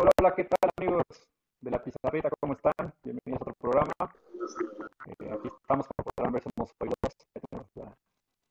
[0.00, 1.02] Hola, hola, ¿qué tal amigos
[1.60, 2.30] de la Pizarrita?
[2.38, 2.94] ¿Cómo están?
[3.02, 3.92] Bienvenidos a otro programa.
[3.98, 7.12] Eh, aquí estamos, como podrán ver, somos hoy dos.
[7.34, 7.96] Tenemos la,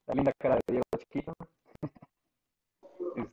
[0.07, 1.33] la, linda cara de Diego Chiquito.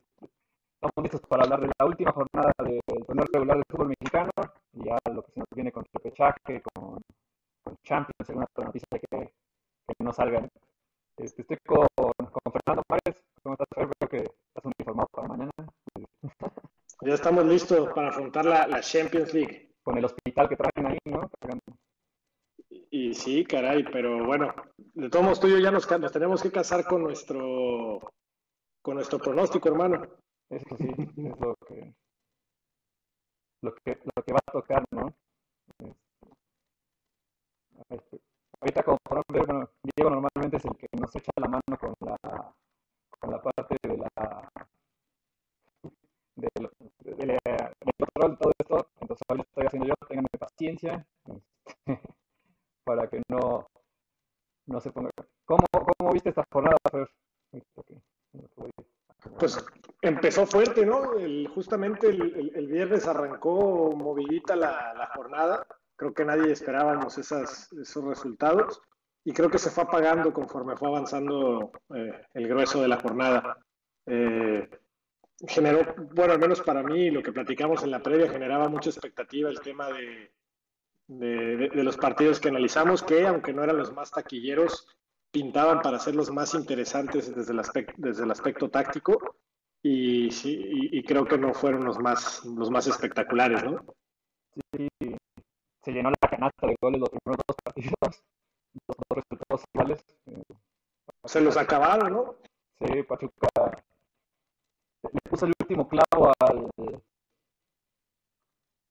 [0.78, 4.30] Estamos listos para hablar de la última jornada del torneo regular del fútbol mexicano
[4.74, 7.00] ya lo que se nos viene con repechaje, con,
[7.64, 9.32] con Champions, según la noticia que,
[9.88, 10.48] que no salgan.
[11.16, 13.20] Este, estoy con, con Fernando Párez.
[13.42, 13.88] ¿Cómo estás, Fer?
[13.98, 15.50] Creo que estás uniformado para mañana.
[17.04, 19.72] Ya estamos listos para afrontar la, la, Champions League.
[19.82, 21.28] Con el hospital que traen ahí, ¿no?
[22.70, 26.12] Y, y sí, caray, pero bueno, de todos modos tú y yo ya nos, nos,
[26.12, 28.00] tenemos que casar con nuestro
[28.80, 30.06] con nuestro pronóstico, hermano.
[30.48, 31.94] Eso sí, es lo que,
[33.62, 35.12] lo que, lo que va a tocar, ¿no?
[37.90, 38.20] Este,
[38.60, 42.54] ahorita como por bueno, Diego normalmente es el que nos echa la mano con la,
[43.10, 44.08] con la parte de la
[46.36, 47.38] del, del, del,
[47.96, 51.06] control de todo esto, entonces hoy lo estoy haciendo yo, tengan paciencia
[52.84, 53.68] para que no,
[54.66, 55.10] no se ponga.
[55.44, 57.08] ¿Cómo, cómo viste esta jornada, Fer?
[59.38, 59.64] Pues
[60.34, 61.12] empezó fuerte, ¿no?
[61.54, 65.66] Justamente el, viernes arrancó movidita la, jornada.
[65.96, 68.80] Creo que nadie esperábamos esos resultados
[69.24, 73.58] y creo que se fue apagando conforme fue avanzando eh, el grueso de la jornada.
[74.06, 74.68] Eh,
[75.46, 79.48] generó, bueno, al menos para mí, lo que platicamos en la previa generaba mucha expectativa
[79.48, 80.32] el tema de,
[81.74, 84.88] los partidos que analizamos, que aunque no eran los más taquilleros,
[85.30, 89.36] pintaban para ser los más interesantes desde el aspecto táctico
[89.86, 93.84] y, sí, y, y, creo que no fueron los más, los más espectaculares, ¿no?
[94.72, 94.88] Sí,
[95.82, 97.92] se llenó la canasta de goles los primeros dos partidos,
[98.88, 100.04] los dos resultados iguales.
[101.24, 102.36] Se los acabaron, ¿no?
[102.78, 103.84] Sí, Pachuca
[105.02, 106.70] le puso el último clavo al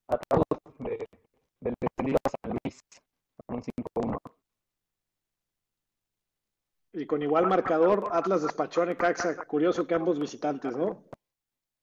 [0.07, 0.43] ataúd
[0.77, 1.07] de,
[1.59, 2.79] del descendido San Luis
[3.47, 4.32] con un 5-1.
[6.93, 9.35] Y con igual marcador, Atlas despachó a Necaxa.
[9.45, 11.03] Curioso que ambos visitantes, ¿no?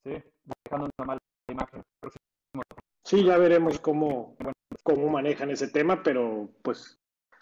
[0.04, 0.22] Sí,
[0.64, 1.82] dejando una mala imagen.
[3.04, 4.36] Sí, ya veremos cómo,
[4.84, 7.00] cómo manejan ese tema, pero pues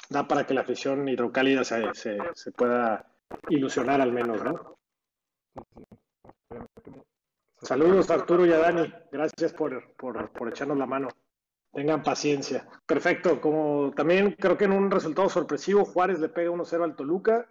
[0.09, 3.05] da para que la afición hidrocálida se, se, se pueda
[3.51, 4.79] ilusionar al menos, ¿no?
[7.61, 11.09] Saludos Arturo y a Dani, gracias por, por, por, echarnos la mano.
[11.73, 12.67] Tengan paciencia.
[12.87, 17.47] Perfecto, como también creo que en un resultado sorpresivo, Juárez le pega 1-0 al Toluca.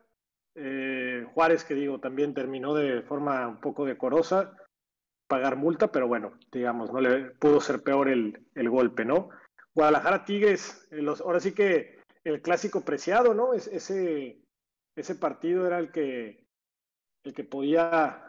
[0.57, 4.57] Eh, Juárez, que digo, también terminó de forma un poco decorosa,
[5.27, 9.29] pagar multa, pero bueno, digamos, no le pudo ser peor el, golpe, ¿no?
[9.73, 13.53] Guadalajara Tigres, eh, ahora sí que el clásico preciado, ¿no?
[13.53, 14.41] Es, ese,
[14.95, 16.43] ese partido era el que,
[17.23, 18.27] el que podía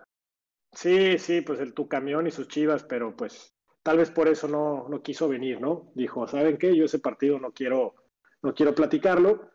[0.73, 4.49] Sí, sí, pues el tu camión y sus chivas, pero pues tal vez por eso
[4.49, 5.91] no, no quiso venir, ¿no?
[5.95, 6.77] Dijo, ¿saben qué?
[6.77, 7.95] Yo ese partido no quiero,
[8.43, 9.51] no quiero platicarlo.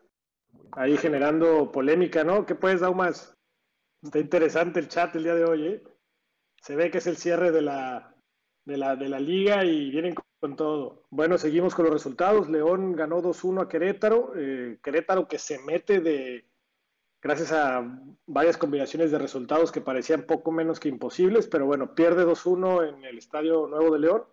[0.72, 2.46] Ahí generando polémica, ¿no?
[2.46, 3.34] ¿Qué puedes, Daumas?
[4.02, 5.82] Está interesante el chat el día de hoy, ¿eh?
[6.60, 8.14] Se ve que es el cierre de la,
[8.64, 11.06] de la, de la liga y vienen con, todo.
[11.10, 12.50] Bueno, seguimos con los resultados.
[12.50, 14.32] León ganó 2-1 a Querétaro.
[14.36, 16.44] Eh, Querétaro que se mete de,
[17.24, 17.82] gracias a
[18.26, 23.04] varias combinaciones de resultados que parecían poco menos que imposibles, pero bueno, pierde 2-1 en
[23.04, 24.24] el Estadio Nuevo de León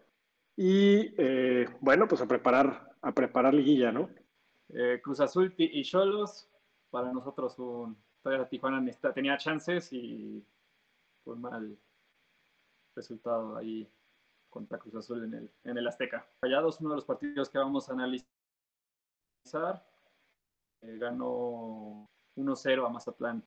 [0.58, 4.10] y eh, bueno, pues a preparar, a preparar liguilla, ¿no?
[4.74, 6.48] Eh, Cruz Azul y Cholos,
[6.90, 8.84] para nosotros un, todavía Tijuana
[9.14, 10.46] tenía chances y
[11.24, 11.78] fue mal
[12.96, 13.92] resultado ahí
[14.50, 16.26] contra Cruz Azul en el, en el Azteca.
[16.40, 18.26] Fallados, uno de los partidos que vamos a analizar,
[20.82, 23.44] eh, ganó 1-0 a Mazatlán.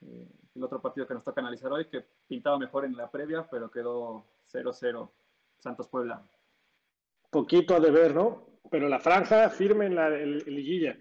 [0.00, 3.48] Eh, el otro partido que nos toca analizar hoy, que pintaba mejor en la previa,
[3.48, 5.10] pero quedó 0-0
[5.58, 6.24] Santos Puebla.
[7.34, 8.46] Poquito a deber, ¿no?
[8.70, 10.96] Pero la franja firme en la liguilla.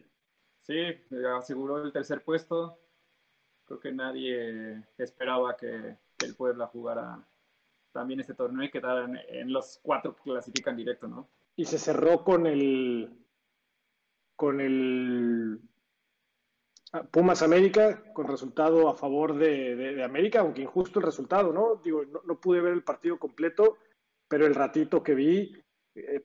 [0.63, 0.75] Sí,
[1.38, 2.79] aseguró el tercer puesto.
[3.65, 7.24] Creo que nadie esperaba que, que el Puebla jugara
[7.91, 11.30] también este torneo y quedaran en los cuatro que clasifican directo, ¿no?
[11.56, 13.15] Y se cerró con el
[14.36, 15.62] con el
[17.12, 21.75] Pumas América, con resultado a favor de, de, de, América, aunque injusto el resultado, ¿no?
[21.75, 23.77] Digo, no, no, pude ver el partido completo,
[24.27, 25.62] pero el ratito que vi,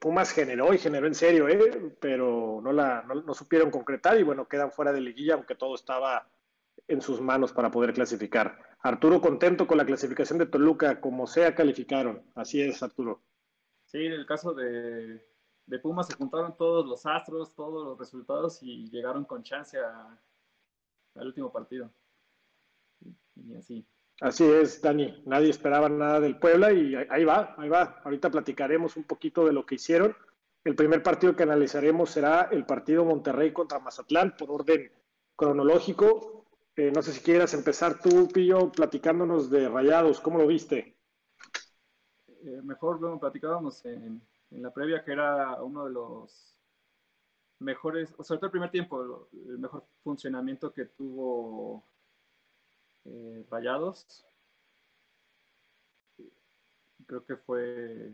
[0.00, 1.96] Pumas generó y generó en serio, ¿eh?
[2.00, 6.26] Pero no, la, no, supieron concretar y bueno, quedan fuera de liguilla, aunque todo estaba
[6.86, 8.58] en sus manos para poder clasificar.
[8.80, 12.22] Arturo contento con la clasificación de Toluca, como sea calificaron.
[12.34, 13.20] Así es, Arturo.
[13.84, 15.22] Sí, en el caso de,
[15.68, 21.26] de Pumas se juntaron todos los astros, todos los resultados y llegaron con chance al
[21.26, 21.90] último partido.
[23.36, 23.86] Y, así.
[24.20, 25.22] Así es, Dani.
[25.26, 28.00] Nadie esperaba nada del Puebla y ahí va, ahí va.
[28.04, 30.16] Ahorita platicaremos un poquito de lo que hicieron.
[30.64, 34.90] El primer partido que analizaremos será el partido Monterrey contra Mazatlán por orden
[35.36, 36.46] cronológico.
[36.74, 40.20] Eh, no sé si quieras empezar tú, Pillo, platicándonos de Rayados.
[40.20, 40.96] ¿Cómo lo viste?
[42.26, 46.56] Eh, mejor lo platicábamos en, en, la previa, que era uno de los
[47.60, 51.84] mejores, sobre todo el primer tiempo, el mejor funcionamiento que tuvo
[53.08, 54.24] eh, Rayados.
[57.06, 58.12] Creo que fue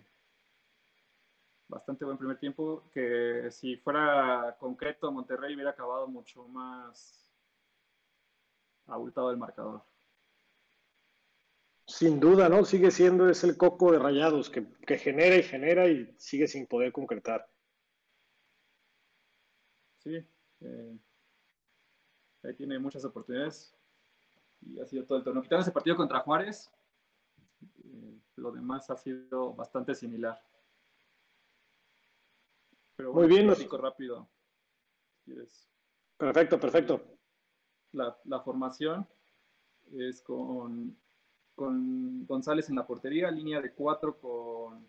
[1.68, 7.28] bastante buen primer tiempo, que si fuera concreto Monterrey hubiera acabado mucho más
[8.86, 9.82] abultado el marcador.
[11.86, 12.64] Sin duda, ¿no?
[12.64, 16.66] Sigue siendo es el coco de rayados que, que genera y genera y sigue sin
[16.66, 17.46] poder concretar.
[19.98, 20.16] Sí,
[20.60, 20.98] eh,
[22.42, 23.74] ahí tiene muchas oportunidades
[24.66, 25.42] y ha sido todo el torneo.
[25.42, 26.70] Quitando ese partido contra Juárez,
[27.84, 30.40] eh, lo demás ha sido bastante similar.
[32.96, 33.48] Pero Muy bien.
[33.78, 34.28] rápido.
[36.16, 37.02] Perfecto, perfecto.
[37.92, 39.06] La, la, formación
[39.92, 40.96] es con,
[41.54, 44.88] con González en la portería, línea de cuatro con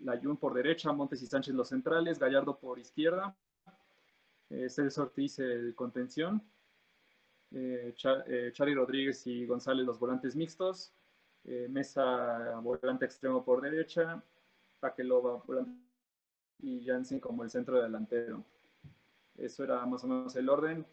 [0.00, 3.36] Layún por derecha, Montes y Sánchez los centrales, Gallardo por izquierda,
[4.48, 6.42] eh, Celso Ortiz el contención,
[7.52, 7.94] eh,
[8.26, 10.92] eh, Charlie Rodríguez y González los volantes mixtos,
[11.44, 14.22] eh, Mesa volante extremo por derecha,
[14.78, 15.80] Paquelova volante
[16.60, 18.44] y Jansen como el centro delantero.
[19.36, 20.86] Eso era más o menos el orden.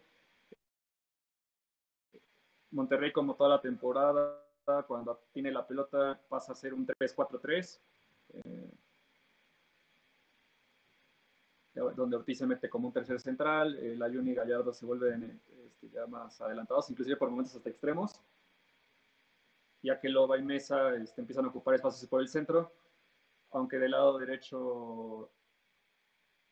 [2.70, 4.44] Monterrey como toda la temporada,
[4.86, 7.80] cuando tiene la pelota pasa a ser un 3-4-3.
[8.34, 8.70] Eh,
[11.94, 15.40] donde Ortiz se mete como un tercer central, el Ayun y Gallardo se vuelven
[15.80, 18.20] este, ya más adelantados, inclusive por momentos hasta extremos,
[19.82, 22.72] ya que Loba y Mesa este, empiezan a ocupar espacios por el centro,
[23.52, 25.30] aunque del lado derecho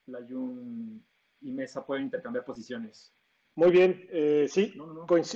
[0.06, 1.04] Layun
[1.40, 3.12] y Mesa pueden intercambiar posiciones.
[3.56, 4.78] Muy bien, eh, sí,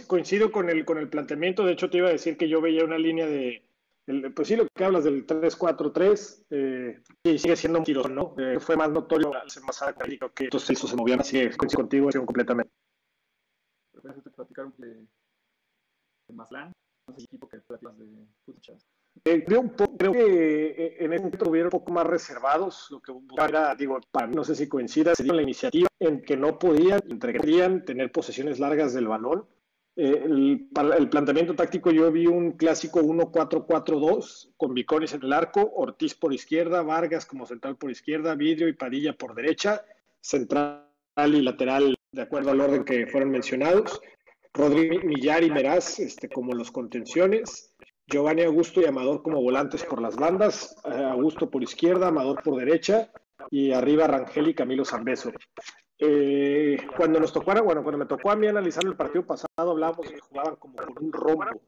[0.06, 1.64] Coincido, con el, con el planteamiento.
[1.64, 3.62] De hecho, te iba a decir que yo veía una línea de,
[4.34, 8.34] pues sí, lo que hablas del 3-4-3, eh, y sigue siendo un tiro, ¿no?
[8.38, 9.94] Eh, fue más notorio la semana pasada
[10.34, 12.70] que entonces eso se movían así, coincido contigo completamente.
[14.02, 15.06] Pero te platicaron que de
[16.32, 16.73] Maslán,
[17.06, 18.06] no sé equipo que platicas de
[18.44, 18.87] Futuchas.
[19.25, 23.12] Eh, creo, creo, que eh, en este momento tuvieron un poco más reservados, lo que
[23.44, 26.58] era, digo, para mí, no sé si coincida, se dio la iniciativa en que no
[26.58, 27.32] podían, entre
[27.81, 29.47] tener posesiones largas del balón.
[29.97, 35.32] Eh, el, para el planteamiento táctico yo vi un clásico 1-4-4-2 con Viconis en el
[35.32, 39.85] arco, Ortiz por izquierda, Vargas como central por izquierda, Vidrio y Padilla por derecha,
[40.20, 40.87] central
[41.17, 44.00] y lateral de acuerdo al orden que fueron mencionados,
[44.52, 47.74] Rodríguez Millar y Meraz este, como los contenciones,
[48.06, 52.58] Giovanni Augusto y Amador como volantes por las bandas, eh, Augusto por izquierda, Amador por
[52.58, 53.10] derecha
[53.50, 55.30] y arriba Rangel y Camilo Zambeso.
[55.98, 60.10] Eh, cuando nos tocó, bueno, cuando me tocó a mí analizar el partido pasado, hablábamos
[60.10, 61.60] que jugaban como por un rombo,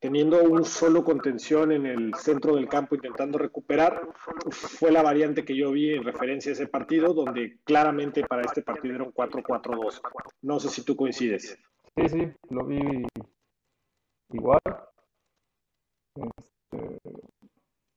[0.00, 4.08] teniendo un solo contención en el centro del campo intentando recuperar.
[4.50, 8.62] Fue la variante que yo vi en referencia a ese partido, donde claramente para este
[8.62, 10.00] partido era un 4-4-2.
[10.42, 11.58] No sé si tú coincides.
[11.96, 13.06] Sí, sí, lo vi
[14.32, 14.60] igual.
[16.14, 16.98] Este,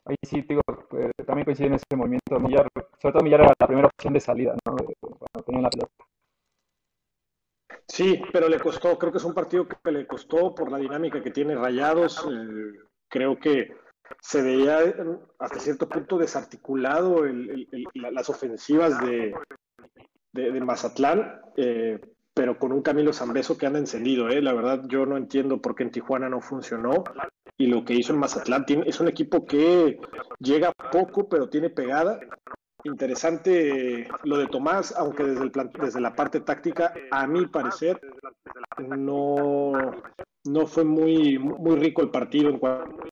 [0.06, 0.62] ahí sí, digo,
[0.98, 2.40] eh, también coincide en ese movimiento.
[2.40, 2.68] Millar,
[3.02, 4.76] sobre todo Millar era la primera opción de salida, ¿no?
[4.76, 6.13] cuando tenían la pelota.
[7.88, 11.22] Sí, pero le costó, creo que es un partido que le costó por la dinámica
[11.22, 12.26] que tiene Rayados.
[12.30, 13.76] Eh, creo que
[14.20, 14.80] se veía
[15.40, 19.34] hasta cierto punto desarticulado el, las ofensivas de,
[20.62, 21.42] Mazatlán.
[21.58, 22.00] Eh,
[22.34, 24.42] pero con un Camilo Zambeso que anda encendido, ¿eh?
[24.42, 27.04] La verdad, yo no entiendo por qué en Tijuana no funcionó.
[27.58, 30.00] Y lo que hizo en Mazatlán es un equipo que
[30.40, 32.20] llega poco, pero tiene pegada.
[32.86, 38.00] Interesante lo de Tomás, aunque desde, el desde la parte táctica, a mi parecer,
[38.78, 39.72] no,
[40.46, 43.08] no fue muy, muy rico el partido en cuanto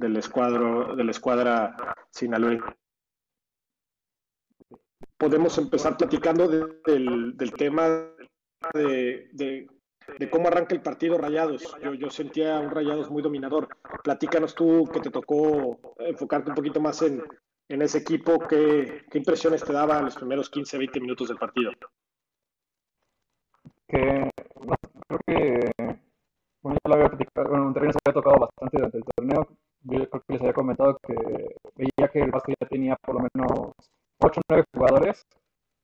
[0.00, 1.76] del escuadro, de la escuadra
[2.10, 2.74] Sinaloa.
[5.16, 7.86] Podemos empezar platicando del, del, tema
[8.72, 9.68] de, de,
[10.18, 11.76] de, cómo arranca el partido Rayados.
[11.82, 13.68] Yo, yo sentía un Rayados muy dominador.
[14.02, 17.22] Platícanos tú que te tocó enfocarte un poquito más en,
[17.68, 18.38] en ese equipo.
[18.38, 21.72] ¿Qué, ¿Qué impresiones te daban los primeros 15, 20 minutos del partido?
[23.88, 24.30] Que
[25.08, 25.98] creo que
[26.62, 29.48] bueno, ya lo había platicado, bueno, había tocado bastante durante el torneo
[29.82, 31.14] yo creo que les había comentado que
[31.76, 33.72] veía que el Vasco ya tenía por lo menos
[34.18, 35.26] 8 o 9 jugadores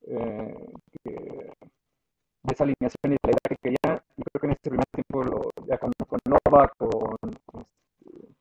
[0.03, 0.73] eh,
[1.05, 4.03] de esa alineación y de la idea que querían.
[4.17, 8.35] Y creo que en este primer tiempo, lo, ya con, con Nova, con, este,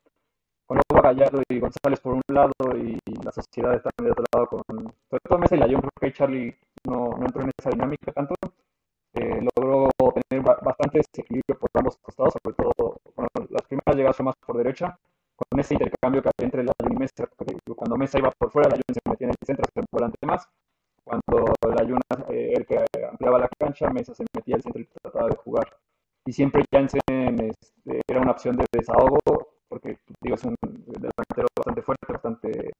[0.67, 4.47] con Nova Gallardo y González por un lado y la sociedad está de otro lado
[4.47, 4.63] con
[5.09, 6.55] sobre todo Mesa y Layón, creo que Charlie
[6.85, 8.33] no, no entró en esa dinámica tanto.
[9.13, 9.89] Eh, logró
[10.29, 14.97] tener bastante desequilibrio por ambos costados, sobre todo bueno, las primeras llegadas más por derecha,
[15.35, 17.29] con ese intercambio que había entre la y Mesa,
[17.75, 20.49] cuando Mesa iba por fuera, la Jun se metía en el centro, se volante más,
[21.03, 24.85] cuando la Yuna, eh, el que ampliaba la cancha, Mesa se metía al centro y
[25.01, 25.77] trataba de jugar.
[26.25, 29.19] Y siempre Jansen este, era una opción de desahogo,
[29.69, 32.71] porque digo, es un delantero bastante fuerte, bastante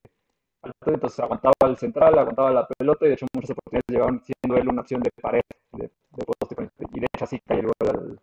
[0.93, 4.69] entonces aguantaba el central, aguantaba la pelota y de hecho muchas oportunidades llegaban siendo él
[4.69, 5.41] una opción de pared,
[5.73, 8.19] de, de poste, y de hecho así cayó al,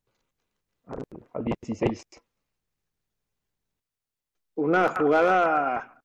[0.87, 2.05] al, al 16
[4.55, 6.03] una jugada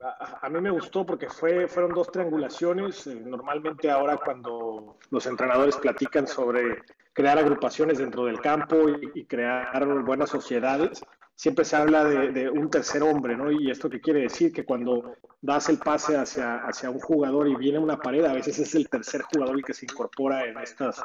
[0.00, 3.06] a, mí me gustó porque fue, fueron dos triangulaciones.
[3.06, 9.84] Eh, normalmente ahora cuando los entrenadores platican sobre crear agrupaciones dentro del campo y, crear
[10.04, 11.02] buenas sociedades,
[11.38, 13.52] siempre se habla de, un tercer hombre, ¿no?
[13.52, 17.54] Y esto qué quiere decir que cuando das el pase hacia, hacia un jugador y
[17.54, 21.00] viene una pared, a veces es el tercer jugador el que se incorpora en estas,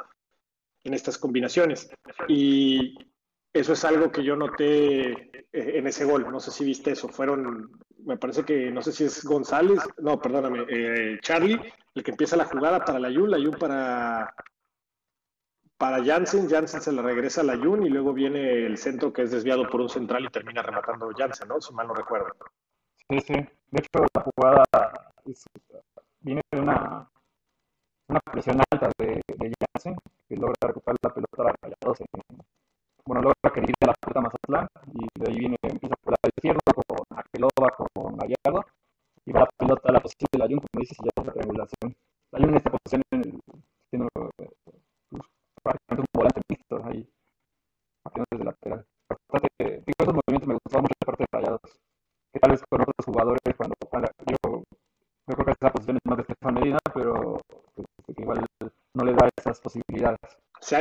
[0.82, 1.88] en estas combinaciones.
[2.26, 2.98] Y
[3.52, 6.26] eso es algo que yo noté eh, en ese gol.
[6.28, 7.08] No sé si viste eso.
[7.08, 7.70] Fueron,
[8.04, 11.60] me parece que, no sé si es González, no, perdóname, eh, Charlie,
[11.94, 14.34] el que empieza la jugada para la Yun, la Yun para,
[15.76, 19.22] para Jansen, Jansen se la regresa a la Yun y luego viene el centro que
[19.22, 21.60] es desviado por un central y termina rematando Jansen, ¿no?
[21.60, 22.28] Si mal no recuerdo.
[23.08, 23.34] Sí, sí.
[23.34, 24.64] De hecho, la jugada
[26.20, 27.08] viene de una,
[28.08, 29.54] una presión alta de, de
[30.28, 32.06] que logra recuperar la pelota a Rayados en
[33.06, 36.60] bueno, logra que de la puerta Mazatlán y de ahí viene, empieza por la izquierda
[36.72, 38.64] con Aqueloba, con Gallardo
[39.26, 41.26] y va la pelota a la posición de la Jun, como dices, y ya es
[41.26, 41.96] la triangulación.
[42.32, 43.02] La Jun en esta posición
[43.90, 45.22] tiene pues,
[45.62, 47.08] prácticamente un volante mixto ahí,
[48.02, 48.86] partiendo desde lateral.
[49.08, 51.60] Bastante, digo, esos movimientos me gustaban mucho de parte de Rayados,
[52.32, 53.74] que tal vez con otros jugadores cuando
[54.32, 54.64] yo,
[55.28, 57.40] yo creo que esa posición es más de Estefan Medina, pero
[57.74, 58.46] pues, igual
[58.94, 60.20] no le da esas posibilidades
[60.64, 60.80] se ha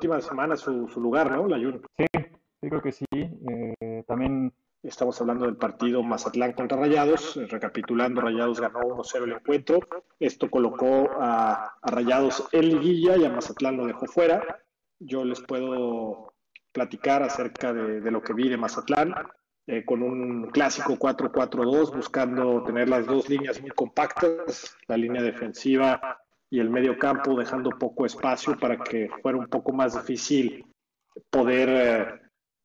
[0.00, 1.46] últimas semanas su, su lugar, ¿no?
[1.46, 1.82] La Jun.
[1.98, 3.04] Sí, sí, creo que sí.
[3.12, 4.52] Eh, también.
[4.82, 7.38] Estamos hablando del partido Mazatlán contra Rayados.
[7.50, 9.80] Recapitulando, Rayados ganó 1-0 el encuentro.
[10.18, 14.62] Esto colocó a, a, Rayados en liguilla y a Mazatlán lo dejó fuera.
[14.98, 16.32] Yo les puedo
[16.72, 19.14] platicar acerca de, de lo que vi de Mazatlán.
[19.66, 26.09] Eh, con un clásico 4-4-2, buscando tener las dos líneas muy compactas, la línea defensiva
[26.50, 30.66] y el medio campo dejando poco espacio para que fuera un poco más difícil
[31.30, 32.20] poder, eh,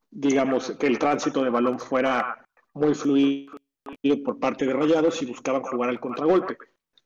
[0.09, 3.53] digamos, que el tránsito de balón fuera muy fluido
[4.23, 6.57] por parte de Rayados y buscaban jugar al contragolpe.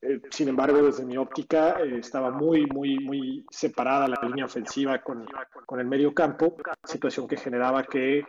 [0.01, 5.01] Eh, sin embargo, desde mi óptica eh, estaba muy, muy, muy separada la línea ofensiva
[5.01, 5.25] con,
[5.65, 6.55] con el medio campo,
[6.85, 8.23] situación que generaba que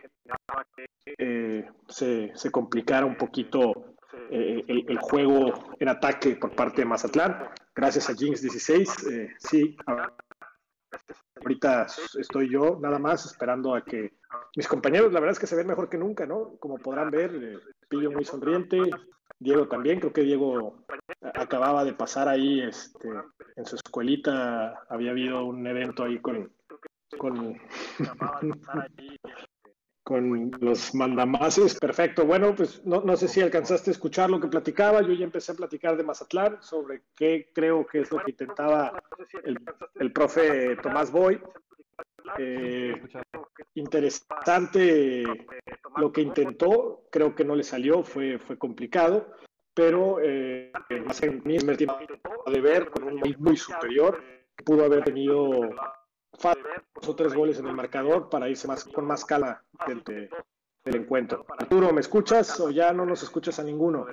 [1.87, 3.90] se, se complicara un poquito
[4.29, 7.49] eh, el, juego en ataque por parte de Mazatlán.
[7.75, 9.75] Gracias a Jinx 16, eh, sí,
[11.39, 11.87] ahorita
[12.19, 14.13] estoy yo nada más esperando a que
[14.55, 16.57] mis compañeros, la verdad es que se ven mejor que nunca, ¿no?
[16.59, 18.79] Como podrán ver, eh, muy sonriente,
[19.39, 20.85] Diego también, creo que Diego
[21.33, 23.09] acababa de pasar ahí este,
[23.55, 26.53] en su escuelita, había habido un evento ahí con,
[27.17, 27.59] con
[30.11, 31.79] con los mandamases.
[31.79, 32.25] Perfecto.
[32.25, 35.01] Bueno, pues no, no, sé si alcanzaste a escuchar lo que platicaba.
[35.01, 39.01] Yo ya empecé a platicar de Mazatlán sobre qué creo que es lo que intentaba
[39.45, 39.57] el,
[40.01, 41.39] el profe Tomás Boy.
[42.37, 43.01] Eh,
[43.75, 45.23] interesante
[45.95, 49.31] lo que intentó, creo que no le salió, fue, fue complicado,
[49.73, 50.73] pero eh,
[51.05, 51.97] más en mi tiempo
[52.47, 54.21] de ver con un muy superior,
[54.65, 55.69] pudo haber tenido
[56.95, 60.29] dos o tres goles en el marcador para irse más con más calma del,
[60.83, 61.45] del encuentro.
[61.57, 64.05] Arturo, ¿me escuchas o ya no nos escuchas a ninguno?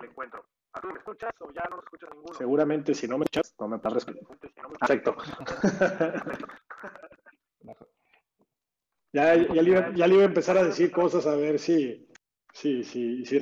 [2.37, 4.13] Seguramente si no me escuchas, no me parece.
[4.79, 5.17] Perfecto.
[9.13, 12.07] ya, ya, le iba, ya, le iba, a empezar a decir cosas a ver si,
[12.53, 13.41] si, si, si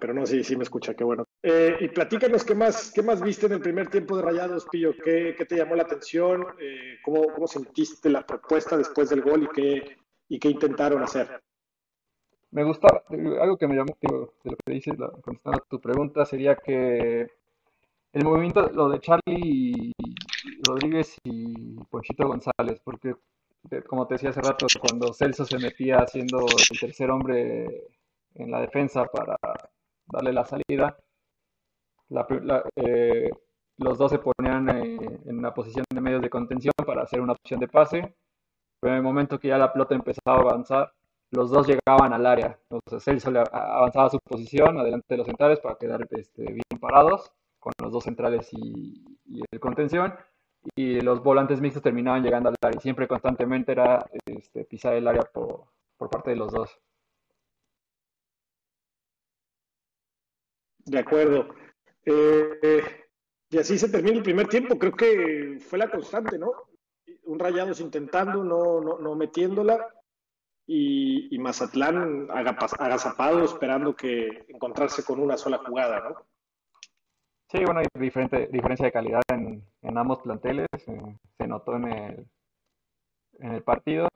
[0.00, 1.25] pero no, sí, sí me escucha, qué bueno.
[1.42, 4.92] Eh, y platícanos qué más, qué más viste en el primer tiempo de Rayados, Pillo,
[5.04, 9.44] qué, qué te llamó la atención, eh, ¿cómo, cómo, sentiste la propuesta después del gol
[9.44, 9.96] y qué,
[10.28, 11.40] y qué intentaron hacer.
[12.50, 13.02] Me gusta,
[13.40, 17.28] algo que me llamó, de lo que dices, contestando a tu pregunta, sería que
[18.12, 19.92] el movimiento, lo de Charlie
[20.66, 23.14] Rodríguez y Ponchito González, porque
[23.86, 27.66] como te decía hace rato, cuando Celso se metía haciendo el tercer hombre
[28.34, 29.36] en la defensa para
[30.06, 30.96] darle la salida,
[32.76, 33.30] eh,
[33.78, 37.32] los dos se ponían eh, en una posición de medios de contención para hacer una
[37.32, 38.14] opción de pase.
[38.80, 40.92] Pero en el momento que ya la pelota empezaba a avanzar,
[41.30, 42.58] los dos llegaban al área.
[42.70, 47.32] Entonces Celso avanzaba a su posición, adelante de los centrales, para quedar este, bien parados
[47.58, 49.04] con los dos centrales y,
[49.50, 50.14] el contención.
[50.74, 52.78] Y los volantes mixtos terminaban llegando al área.
[52.78, 55.64] Y siempre constantemente era este, pisar el área por,
[55.96, 56.78] por parte de los dos.
[60.84, 61.48] De acuerdo.
[62.06, 62.82] Eh,
[63.50, 64.78] y así se termina el primer tiempo.
[64.78, 66.52] Creo que fue la constante, ¿no?
[67.24, 69.92] Un Rayados intentando, no, no, no metiéndola.
[70.68, 76.16] Y, y, Mazatlán agazapado esperando que encontrarse con una sola jugada, ¿no?
[77.48, 80.66] Sí, bueno, hay diferente, diferencia de calidad en, en ambos planteles.
[80.88, 82.26] Eh, se notó en el,
[83.38, 84.08] en el partido.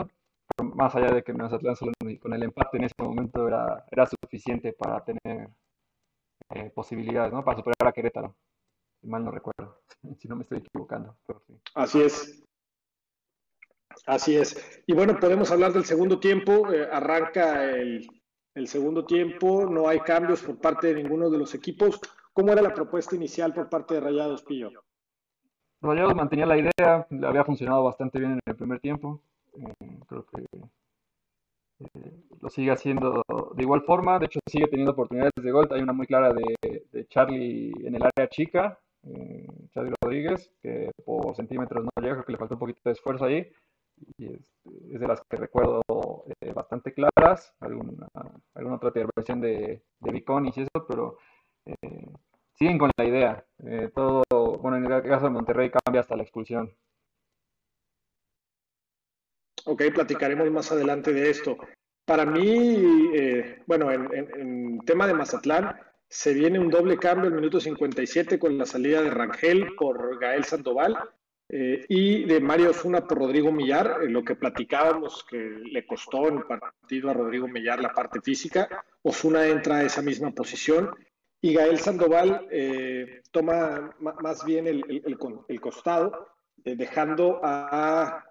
[0.74, 4.72] Más allá de que Mazatlán solo con el empate en ese momento era, era suficiente
[4.72, 5.48] para tener
[6.50, 7.44] eh, posibilidades, ¿no?
[7.44, 8.36] Para superar a Querétaro.
[9.00, 9.80] Si mal no recuerdo,
[10.18, 11.16] si no me estoy equivocando.
[11.74, 12.44] Así es.
[14.06, 14.82] Así es.
[14.86, 16.72] Y bueno, podemos hablar del segundo tiempo.
[16.72, 18.08] Eh, arranca el,
[18.54, 22.00] el, segundo tiempo, no hay cambios por parte de ninguno de los equipos.
[22.32, 24.70] ¿Cómo era la propuesta inicial por parte de Rayados, Pillo?
[25.82, 29.22] Rayados mantenía la idea, le había funcionado bastante bien en el primer tiempo.
[29.54, 30.46] Eh, creo que
[32.40, 33.22] lo sigue haciendo
[33.54, 36.84] de igual forma, de hecho sigue teniendo oportunidades de gol, hay una muy clara de,
[36.92, 42.24] de Charlie en el área chica, eh, Charlie Rodríguez, que por centímetros no llega, creo
[42.24, 43.50] que le faltó un poquito de esfuerzo ahí,
[44.18, 45.82] y es, de las que recuerdo
[46.40, 48.08] eh, bastante claras, alguna,
[48.54, 51.18] alguna otra intervención de, de Viconis y eso, pero
[51.66, 52.12] eh,
[52.54, 53.44] siguen con la idea,
[53.94, 54.22] todo,
[54.60, 56.70] bueno, en el caso de Monterrey cambia hasta la expulsión.
[59.64, 61.56] Ok, platicaremos más adelante de esto.
[62.04, 65.76] Para mí, eh, bueno, en, en, tema de Mazatlán,
[66.08, 70.44] se viene un doble cambio el minuto 57 con la salida de Rangel por Gael
[70.44, 70.98] Sandoval
[71.48, 76.26] eh, y de Mario Osuna por Rodrigo Millar, eh, lo que platicábamos que le costó
[76.26, 78.68] en el partido a Rodrigo Millar la parte física.
[79.02, 80.90] Osuna entra a esa misma posición
[81.40, 82.48] y Gael Sandoval
[83.30, 85.16] toma más bien el, el,
[85.48, 88.29] el costado, dejando a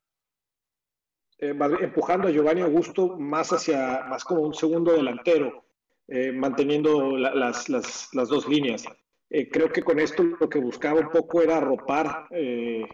[1.42, 5.64] eh, empujando a Giovanni Augusto más hacia, más como un segundo delantero,
[6.08, 8.84] eh, manteniendo las, las, dos líneas.
[9.30, 12.86] Eh, creo que con esto lo que buscaba un poco era arropar el,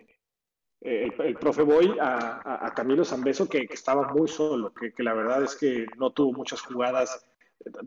[1.40, 5.88] profe Boy a, Camilo Zambeso, que, que, estaba muy solo, que, la verdad es que
[5.98, 7.26] no tuvo muchas jugadas.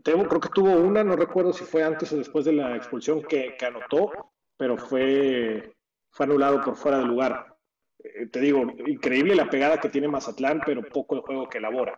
[0.03, 3.55] Creo que tuvo una, no recuerdo si fue antes o después de la expulsión que,
[3.57, 4.11] que anotó,
[4.57, 5.73] pero fue,
[6.09, 7.58] fue anulado por fuera de lugar.
[8.03, 11.97] Eh, te digo, increíble la pegada que tiene Mazatlán, pero poco el juego que elabora.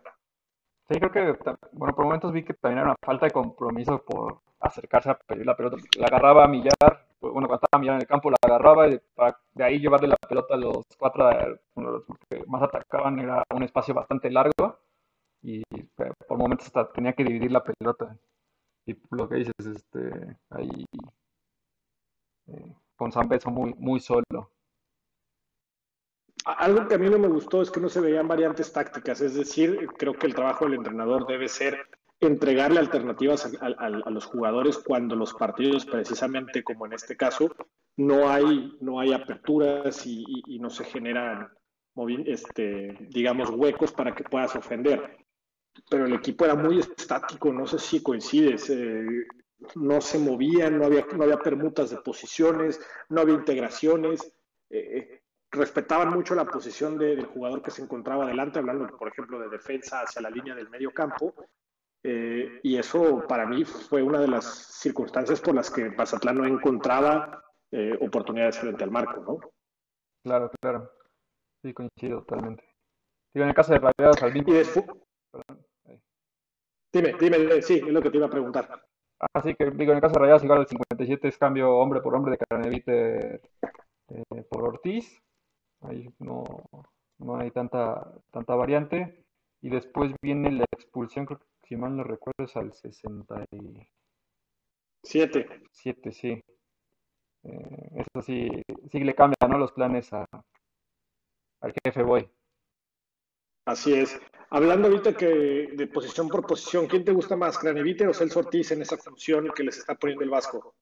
[0.88, 4.40] Sí, creo que, bueno, por momentos vi que también era una falta de compromiso por
[4.60, 5.76] acercarse a pedir la pelota.
[5.98, 9.00] La agarraba a Millar, bueno, cuando estaba Millar en el campo, la agarraba y
[9.54, 11.30] de, ahí llevarle la pelota a los cuatro,
[12.28, 14.80] que más atacaban, era un espacio bastante largo
[15.42, 18.16] y eh, por momentos hasta tenía que dividir la pelota.
[18.86, 20.84] Y lo que dices, este, ahí
[22.48, 24.50] eh, con San Beso muy, muy solo.
[26.44, 29.34] Algo que a mí no me gustó es que no se veían variantes tácticas, es
[29.34, 31.86] decir, creo que el trabajo del entrenador debe ser
[32.20, 37.54] entregarle alternativas a, los jugadores cuando los partidos, precisamente como en este caso,
[37.96, 41.48] no hay, no hay aperturas y, no se generan,
[42.26, 45.16] este, digamos, huecos para que puedas ofender.
[45.90, 49.26] Pero el equipo era muy estático, no sé si coincides, eh,
[49.74, 54.32] no se movían, no había, no había permutas de posiciones, no había integraciones.
[54.70, 55.21] Eh, eh
[55.52, 60.00] respetaban mucho la posición del jugador que se encontraba adelante, hablando, por ejemplo, de defensa
[60.00, 61.34] hacia la línea del medio campo.
[62.02, 66.46] Eh, y eso para mí fue una de las circunstancias por las que Mazatlán no
[66.46, 69.50] encontraba eh, oportunidades frente al marco, ¿no?
[70.24, 70.90] Claro, claro.
[71.62, 72.64] Sí, coincido totalmente.
[73.32, 74.84] Digo, en el caso de Rayados al Y después...
[76.92, 78.68] Dime, dime, sí, es lo que te iba a preguntar.
[79.20, 82.00] Ah, sí, que digo, en el caso de Rayados igual el 57 es cambio hombre
[82.00, 83.40] por hombre de Carnevite
[84.08, 85.22] eh, por Ortiz
[85.82, 86.44] ahí no,
[87.18, 89.26] no hay tanta, tanta variante.
[89.60, 95.62] Y después viene la expulsión, creo que si mal no recuerdo es al 67.
[95.70, 96.42] Siete, sí.
[97.44, 98.48] Eh, eso sí,
[98.90, 99.58] sí le cambia ¿no?
[99.58, 100.26] los planes a,
[101.60, 102.28] al jefe Boy.
[103.66, 104.20] Así es.
[104.50, 108.72] Hablando ahorita que de posición por posición, ¿quién te gusta más, Cranevite o Celso Ortiz
[108.72, 110.74] en esa función que les está poniendo el Vasco?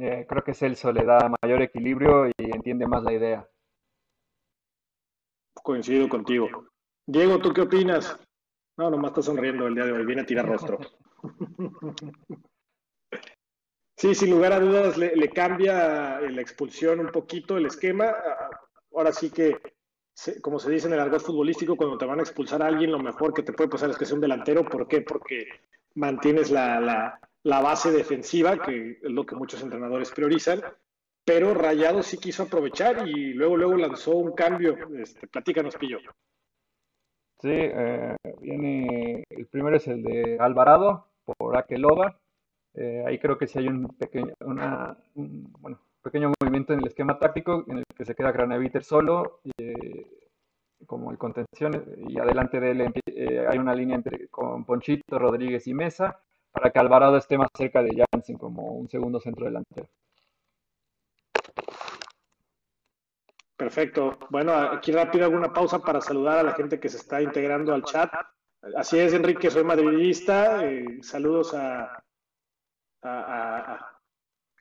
[0.00, 3.48] Eh, creo que Celso le da mayor equilibrio y entiende más la idea.
[5.62, 6.48] Coincido contigo.
[7.06, 8.18] Diego, ¿tú qué opinas?
[8.76, 10.78] No, nomás está sonriendo el día de hoy, viene a tirar rostro.
[13.98, 18.14] Sí, sin lugar a dudas le, cambia la expulsión un poquito el esquema.
[18.94, 19.60] Ahora sí que,
[20.40, 23.00] como se dice en el argot futbolístico, cuando te van a expulsar a alguien, lo
[23.00, 24.64] mejor que te puede pasar es que sea un delantero.
[24.64, 25.00] ¿Por qué?
[25.00, 25.48] Porque
[25.96, 30.62] mantienes la, base defensiva, que es lo que muchos entrenadores priorizan.
[31.28, 34.74] Pero Rayado sí quiso aprovechar y luego, luego lanzó un cambio.
[34.98, 35.98] Este, platícanos, Pillo.
[37.40, 42.16] Sí, eh, viene, el primero es el de Alvarado por Akeloba
[42.80, 47.18] eh, ahí creo que sí hay un pequeño, una, bueno, pequeño movimiento en el esquema
[47.18, 50.06] táctico en el que se queda Granaviter solo, eh,
[50.86, 55.66] como el contención, y adelante de él eh, hay una línea entre, con Ponchito, Rodríguez
[55.66, 56.20] y Mesa,
[56.52, 59.88] para que Alvarado esté más cerca de Jansen como un segundo centro delantero.
[63.58, 64.20] Perfecto.
[64.30, 67.82] Bueno, aquí rápido alguna pausa para saludar a la gente que se está integrando al
[67.82, 68.08] chat.
[68.76, 70.62] Así es, Enrique, soy madridista.
[71.02, 72.04] saludos a,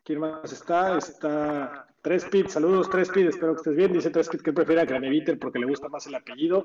[0.04, 0.98] ¿Quién más está?
[0.98, 3.94] Está Trespid, saludos Trespid, espero que estés bien.
[3.94, 6.64] Dice Trespid que prefiere a Graneviter porque le gusta más el apellido.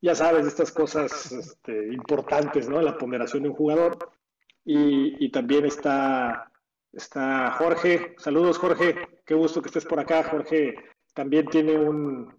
[0.00, 2.80] Ya sabes, estas cosas este, importantes, ¿no?
[2.80, 3.98] La ponderación de un jugador.
[4.64, 6.48] Y, también está,
[6.92, 10.22] está Jorge, saludos Jorge, qué gusto que estés por acá.
[10.22, 10.76] Jorge
[11.14, 12.34] también tiene un,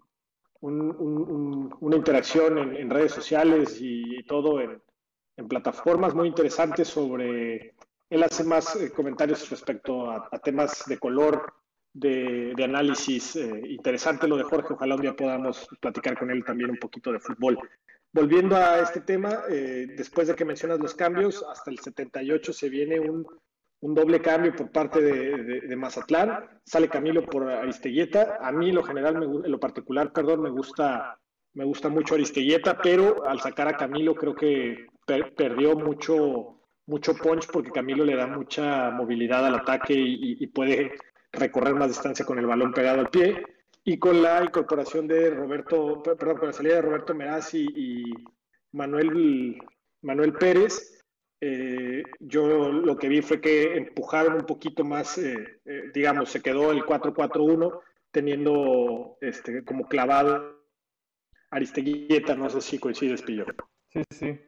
[0.60, 4.82] una interacción en, redes sociales y, todo en,
[5.36, 7.74] en plataformas muy interesantes sobre
[8.10, 11.52] él hace más eh, comentarios respecto a, temas de color,
[11.92, 13.36] de, análisis.
[13.36, 17.12] Eh, interesante lo de Jorge, ojalá un día podamos platicar con él también un poquito
[17.12, 17.58] de fútbol.
[18.12, 22.68] Volviendo a este tema, eh, después de que mencionas los cambios, hasta el 78 se
[22.68, 23.26] viene un,
[23.92, 26.60] doble cambio por parte de, Mazatlán.
[26.64, 28.38] Sale Camilo por Aristeguieta.
[28.40, 31.18] A mí, lo general, en lo particular, perdón, me gusta,
[31.52, 34.86] me gusta mucho Aristeguieta, pero al sacar a Camilo creo que
[35.36, 36.54] perdió mucho
[36.86, 40.92] mucho punch porque Camilo le da mucha movilidad al ataque y, puede
[41.32, 43.42] recorrer más distancia con el balón pegado al pie.
[43.84, 48.02] Y con la incorporación de Roberto, perdón, con la salida de Roberto Merazzi y
[48.72, 49.58] Manuel,
[50.00, 50.93] Manuel Pérez,
[51.46, 56.40] eh, yo lo que vi fue que empujaron un poquito más, eh, eh, digamos, se
[56.40, 57.80] quedó el 4-4-1
[58.10, 60.62] teniendo este, como clavado
[61.50, 63.44] Aristeguieta, no sé si coincides, Pillo.
[63.88, 64.40] Sí, sí,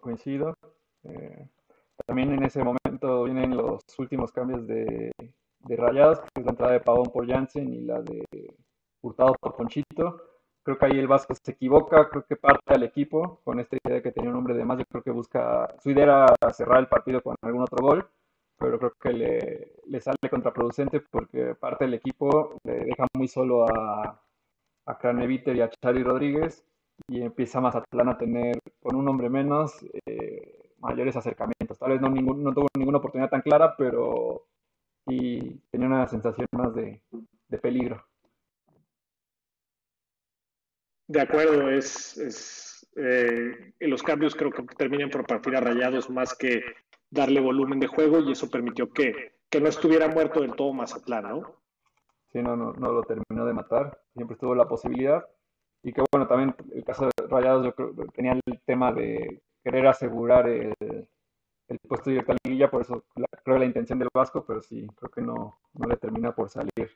[0.00, 0.54] coincido.
[1.04, 1.48] Eh,
[2.06, 5.12] también en ese momento vienen los últimos cambios de,
[5.64, 8.22] Rayados, la entrada de Pavón por Jansen y la de
[9.00, 10.31] Hurtado por Ponchito.
[10.64, 13.96] Creo que ahí el Vasco se equivoca, creo que parte al equipo con esta idea
[13.96, 14.78] de que tenía un hombre de más.
[14.78, 18.08] Yo creo que busca, su idea era cerrar el partido con algún otro gol,
[18.58, 19.12] pero creo que
[19.86, 24.20] le, sale contraproducente porque parte del equipo le deja muy solo a,
[24.86, 26.64] a Craneviter y a Charlie Rodríguez
[27.08, 31.78] y empieza Mazatlán a tener con un hombre menos eh, mayores acercamientos.
[31.78, 34.46] Tal vez no, ningún, no tuvo ninguna oportunidad tan clara, pero
[35.06, 37.00] sí tenía una sensación más de,
[37.60, 38.04] peligro.
[41.12, 46.34] De acuerdo, es, es eh, los cambios creo que terminan por partir a rayados más
[46.34, 46.62] que
[47.10, 51.24] darle volumen de juego y eso permitió que, que no estuviera muerto del todo Mazatlán,
[51.24, 51.56] ¿no?
[52.32, 55.22] Sí, no, no, no lo terminó de matar, siempre estuvo la posibilidad.
[55.82, 59.86] Y que bueno, también el caso de Rayados yo creo tenía el tema de querer
[59.88, 60.74] asegurar el,
[61.86, 63.04] puesto directo a la liguilla, por eso
[63.44, 66.90] creo la intención del Vasco, pero sí, creo que no, no le termina por salir.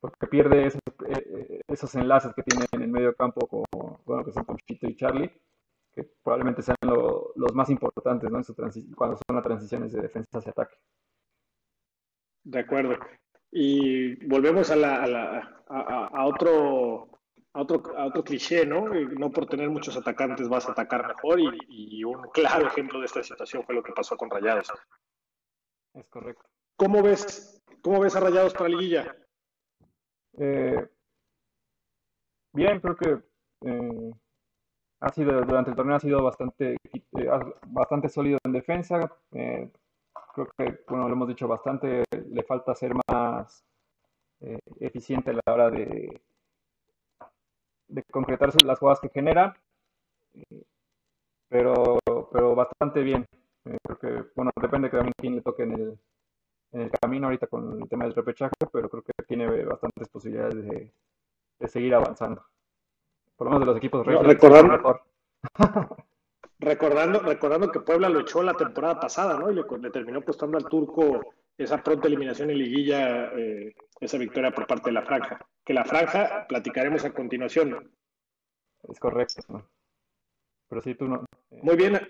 [0.00, 4.32] Porque pierde esos, eh, esos enlaces que tiene en el medio campo, como, bueno, que
[4.32, 5.30] son Ponchito y Charlie,
[5.92, 8.38] que probablemente sean los más importantes ¿no?
[8.38, 10.76] en su cuando son las transiciones de defensa hacia ataque.
[12.44, 12.96] De acuerdo.
[13.50, 17.18] Y volvemos a, la, a, la, a otro
[17.52, 18.88] otro, otro cliché, ¿no?
[18.88, 23.22] No por tener muchos atacantes vas a atacar mejor y, un claro ejemplo de esta
[23.22, 24.70] situación fue lo que pasó con Rayados.
[25.94, 26.44] Es correcto.
[26.76, 29.16] ¿Cómo ves, cómo ves a Rayados para Liguilla?
[30.38, 30.88] Eh,
[32.52, 33.18] bien, creo que
[33.62, 34.12] eh,
[35.00, 37.28] ha sido durante el torneo ha sido bastante eh,
[37.68, 39.12] bastante sólido en defensa.
[39.30, 43.64] creo que, bueno, lo hemos dicho bastante, le falta ser más
[44.80, 46.20] eficiente a la hora de
[47.88, 49.56] de concretar las jugadas que genera,
[51.48, 51.98] pero,
[52.32, 53.26] pero bastante bien.
[53.64, 55.98] Eh, creo que, bueno, depende también quién le toque en el,
[56.72, 60.64] en el camino ahorita con el tema del repechaje, pero creo que tiene bastantes posibilidades
[60.64, 62.44] de, seguir avanzando.
[63.36, 65.00] Por lo menos de los equipos recordando,
[66.58, 69.50] recordando, recordando que Puebla lo echó la temporada pasada, ¿no?
[69.50, 74.66] Y le, terminó costando al turco esa pronta eliminación en liguilla, eh, esa victoria por
[74.66, 77.92] parte de la franja que la franja platicaremos a continuación.
[78.88, 79.42] Es correcto.
[80.66, 81.26] Pero sí, tú no.
[81.50, 82.00] Muy bien.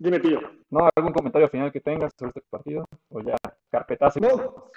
[0.00, 0.40] Dime, Pillo.
[0.70, 0.88] ¿No?
[0.96, 2.86] ¿Algún comentario final que tengas sobre este partido?
[3.10, 3.36] ¿O ya
[3.70, 4.18] carpetazo?
[4.18, 4.70] No.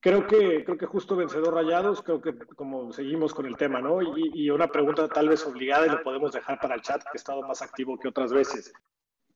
[0.00, 4.00] Creo que, creo que justo vencedor Rayados, creo que como seguimos con el tema, ¿no?
[4.02, 7.14] Y, una pregunta tal vez obligada y lo podemos dejar para el chat, que ha
[7.14, 8.72] estado más activo que otras veces.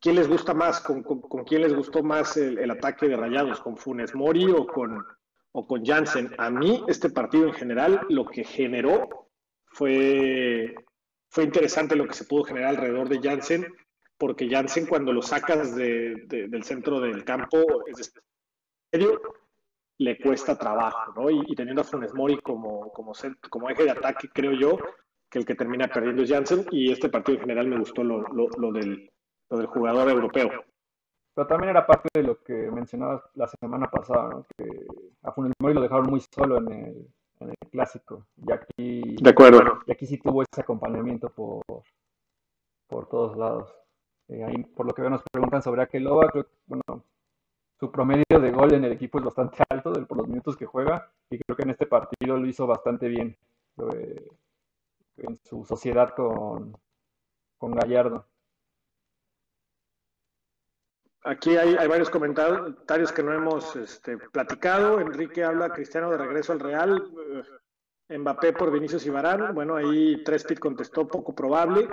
[0.00, 0.80] ¿Quién les gusta más?
[0.80, 1.04] ¿Con,
[1.44, 3.60] quién les gustó más el, ataque de Rayados?
[3.60, 5.06] ¿Con Funes Mori o con,
[5.52, 6.34] o con Jansen?
[6.36, 9.28] A mí, este partido en general, lo que generó
[9.66, 10.74] fue,
[11.28, 13.72] fue interesante lo que se pudo generar alrededor de Jansen
[14.18, 18.12] porque Jansen cuando lo sacas del centro del campo, es
[18.92, 19.20] serio,
[19.98, 21.30] le cuesta trabajo, ¿no?
[21.30, 23.12] Y, teniendo a Funes Mori como, como,
[23.50, 24.78] como eje de ataque, creo yo,
[25.30, 28.22] que el que termina perdiendo es Jansen, y este partido en general me gustó lo,
[28.28, 29.10] lo, del,
[29.50, 30.50] lo del jugador europeo.
[31.34, 34.46] Pero también era parte de lo que mencionabas la semana pasada, ¿no?
[34.56, 34.86] que
[35.22, 37.08] a Funes Mori lo dejaron muy solo en el,
[37.40, 39.80] en el clásico, y aquí, de acuerdo.
[39.86, 41.62] y aquí sí tuvo ese acompañamiento por,
[42.88, 43.83] por todos lados.
[44.28, 46.28] Eh, ahí, por lo que veo, nos preguntan sobre Akeloba.
[46.28, 47.04] Creo, bueno,
[47.78, 51.10] su promedio de gol en el equipo es bastante alto por los minutos que juega
[51.28, 53.36] y creo que en este partido lo hizo bastante bien
[53.92, 54.28] eh,
[55.16, 56.76] en su sociedad con,
[57.58, 58.26] con Gallardo.
[61.24, 65.00] Aquí hay, hay, varios comentarios que no hemos este, platicado.
[65.00, 67.10] Enrique habla Cristiano de regreso al Real.
[68.10, 69.10] Mbappé por Vinicius y.
[69.10, 71.88] Bueno, ahí Trespit contestó poco probable.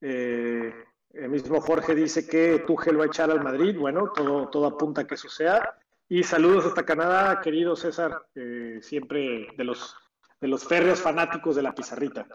[0.00, 0.72] Eh,
[1.14, 3.76] el mismo Jorge dice que Tuchel va a echar al Madrid.
[3.78, 5.76] Bueno, todo, todo apunta a que eso sea.
[6.08, 9.96] Y saludos hasta Canadá, querido César, eh, siempre de los,
[10.40, 12.26] de los férreos fanáticos de la pizarrita.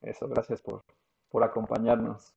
[0.00, 0.84] Eso, gracias por,
[1.28, 2.34] por acompañarnos.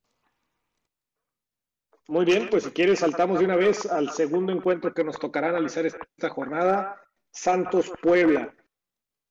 [2.07, 5.49] Muy bien, pues si quieres saltamos de una vez al segundo encuentro que nos tocará
[5.49, 8.53] analizar esta jornada, Santos Puebla.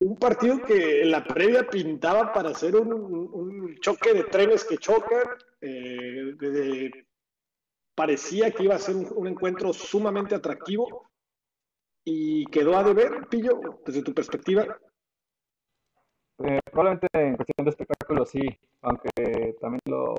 [0.01, 5.23] Un partido que en la previa pintaba para ser un, choque de trenes que chocan,
[5.61, 6.91] eh,
[7.95, 11.09] parecía que iba a ser un, encuentro sumamente atractivo
[12.05, 14.79] y quedó a deber, Pillo, desde tu perspectiva.
[16.43, 18.41] Eh, probablemente en cuestión de espectáculo sí,
[18.83, 20.15] aunque también lo,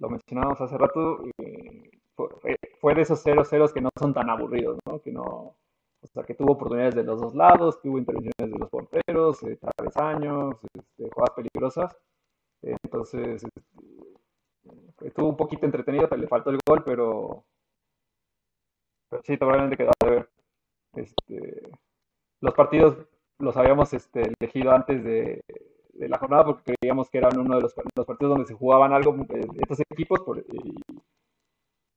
[0.00, 1.90] lo mencionábamos hace rato, eh,
[2.80, 5.00] fue, de esos 0-0 que no son tan aburridos, ¿no?
[5.00, 5.56] Que no,
[6.02, 9.58] o sea, que tuvo oportunidades de los dos lados, hubo intervenciones de los porteros, eh,
[9.76, 11.96] travesaños, este, jugadas peligrosas.
[12.62, 13.44] entonces,
[15.00, 17.44] estuvo un poquito entretenido, le faltó el gol, pero,
[19.08, 20.30] pero sí, probablemente quedó de ver.
[20.94, 21.70] Este,
[22.40, 22.96] los partidos
[23.38, 25.42] los habíamos este, elegido antes de,
[25.94, 29.46] la jornada porque creíamos que eran uno de los, partidos donde se jugaban algo eh,
[29.60, 30.20] estos equipos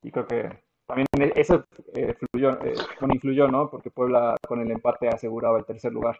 [0.01, 1.65] y, creo que también eso
[1.95, 2.75] eh, fluyó, eh,
[3.13, 3.69] influyó, ¿no?
[3.69, 6.19] Porque Puebla con el empate aseguraba el tercer lugar.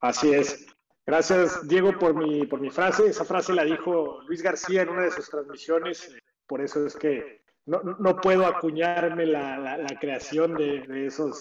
[0.00, 0.66] Así es.
[1.06, 3.06] Gracias, Diego, por mi, por mi frase.
[3.06, 6.16] Esa frase la dijo Luis García en una de sus transmisiones.
[6.46, 11.38] Por eso es que no, no puedo acuñarme la, la, creación de, de, esos,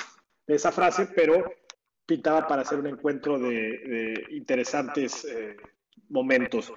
[0.47, 1.43] de esa frase, pero
[2.05, 5.57] pintaba para hacer un encuentro de, interesantes eh,
[6.09, 6.73] momentos.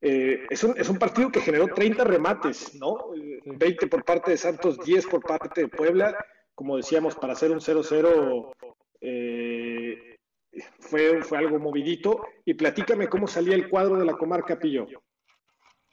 [0.00, 3.10] Eh, es, un, es, un, partido que generó 30 remates, ¿no?
[3.44, 6.16] 20 por parte de Santos, 10 por parte de Puebla.
[6.54, 8.52] Como decíamos, para hacer un 0-0
[9.00, 10.16] eh,
[10.78, 12.26] fue, fue algo movidito.
[12.44, 14.86] Y platícame cómo salía el cuadro de la comarca Pillo.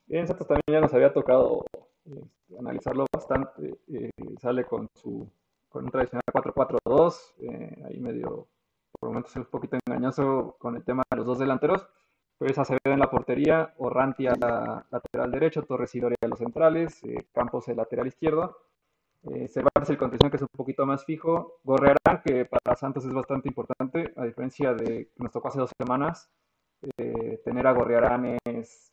[0.05, 1.65] Bien, Santos también ya nos había tocado
[2.05, 2.21] este,
[2.59, 3.77] analizarlo bastante.
[3.91, 5.27] Eh, sale con su
[5.69, 8.47] con un tradicional 4-4-2, eh, ahí medio,
[8.99, 11.87] por momentos es un poquito engañoso con el tema de los dos delanteros.
[12.43, 16.39] Pero es Acevedo en la portería, Orranti a la lateral derecho, Torres y Doria los
[16.39, 18.57] centrales, eh, Campos el lateral izquierdo,
[19.31, 21.61] eh, Cervantes el contención que es un poquito más fijo.
[21.63, 25.71] Gorrearán, que para Santos es bastante importante, a diferencia de que nos tocó hace dos
[25.77, 26.29] semanas.
[26.97, 28.91] Eh, tener a Gorrearán es,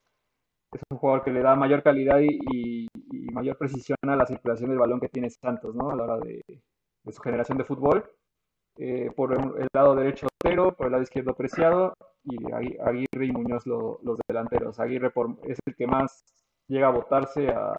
[0.71, 2.87] es un jugador que le da mayor calidad y,
[3.33, 5.91] mayor precisión a la circulación del balón que tiene Santos, ¿no?
[5.91, 6.41] A la hora de,
[7.11, 8.09] su generación de fútbol.
[8.77, 13.67] Eh, por el lado derecho Otero, por el lado izquierdo Preciado y Aguirre y Muñoz
[13.67, 14.81] los delanteros.
[14.81, 15.13] Aguirre
[15.45, 16.25] es el que más
[16.67, 17.75] llega a votarse a,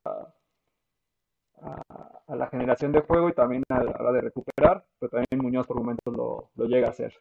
[1.62, 5.68] a, la generación de juego y también a la hora de recuperar, pero también Muñoz
[5.68, 7.14] por momentos lo, lo llega a hacer.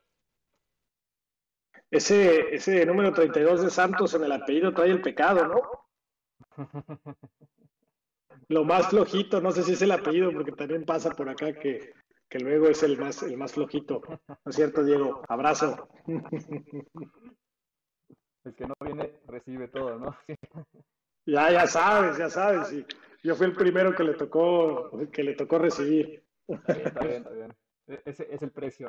[1.91, 5.61] Ese, ese número 32 de Santos en el apellido trae el pecado, ¿no?
[8.49, 11.93] Lo más flojito, no sé si es el apellido, porque también pasa por acá que,
[12.31, 14.01] que luego es el más, el más flojito.
[14.29, 15.21] ¿No es cierto, Diego?
[15.29, 15.89] Abrazo.
[18.45, 20.17] El que no viene recibe todo, ¿no?
[21.27, 22.73] Ya, ya sabes, ya sabes.
[23.23, 26.25] Yo fui el primero que le tocó, que le tocó recibir.
[26.49, 27.55] Está bien, está bien.
[27.87, 28.89] E, ese es el precio.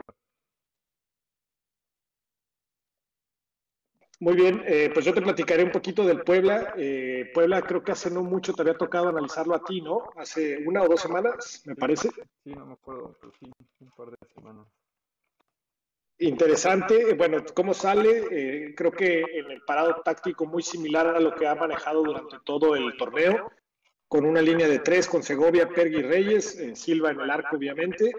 [4.22, 6.76] Muy bien, eh, pues yo te platicaré un poquito del Puebla.
[6.78, 10.12] Eh, Puebla creo que hace no mucho te había tocado analizarlo a ti, ¿no?
[10.16, 12.10] Hace una o dos semanas, me parece.
[12.44, 14.68] Sí, no me acuerdo, pero sí, un par de semanas.
[16.20, 21.34] Interesante, bueno, cómo sale, eh, creo que en el parado táctico muy similar a lo
[21.34, 23.52] que ha manejado durante todo el torneo,
[24.08, 28.12] con una línea de tres con Segovia, Pergui Reyes, Silva en el arco obviamente,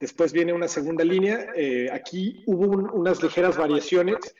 [0.00, 1.46] después viene una segunda línea,
[1.92, 4.34] aquí hubo unas ligeras variaciones,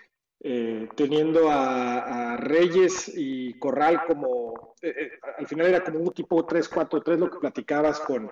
[0.46, 6.46] eh, teniendo a, Reyes y Corral como, eh, eh, al final era como un tipo
[6.46, 8.30] 3-4-3 lo que platicabas con,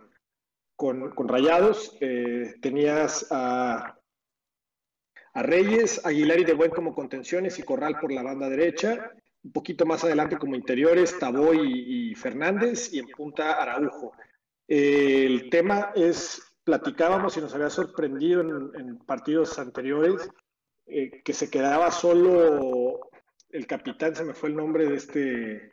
[0.77, 1.97] con, Rayados,
[2.61, 3.99] tenías a,
[5.33, 9.53] a Reyes, Aguilar y De Buen como contenciones y Corral por la banda derecha, un
[9.53, 14.13] poquito más adelante como interiores, Taboy y, Fernández y en punta Araujo.
[14.69, 20.29] el tema es, platicábamos y nos había sorprendido en partidos anteriores,
[20.95, 23.01] eh, que se quedaba solo
[23.49, 25.73] el capitán, se me fue el nombre de este, de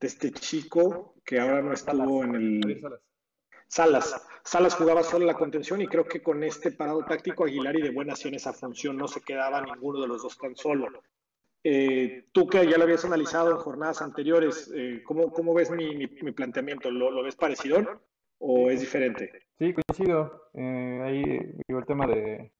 [0.00, 2.82] este chico que ahora no estuvo en el...
[3.66, 4.24] Salas.
[4.44, 7.90] Salas jugaba solo la contención y creo que con este parado táctico Aguilar y de
[7.90, 10.86] buena hacían esa función, no se quedaba ninguno de los dos tan solo.
[11.64, 16.90] Eh, tú que ya lo habías analizado en jornadas anteriores, eh, ¿cómo, ves mi, planteamiento?
[16.90, 18.02] ¿Lo, ves parecido
[18.38, 19.30] o es diferente?
[19.58, 20.50] Sí, coincido.
[20.54, 21.22] ahí
[21.66, 22.52] digo el tema de,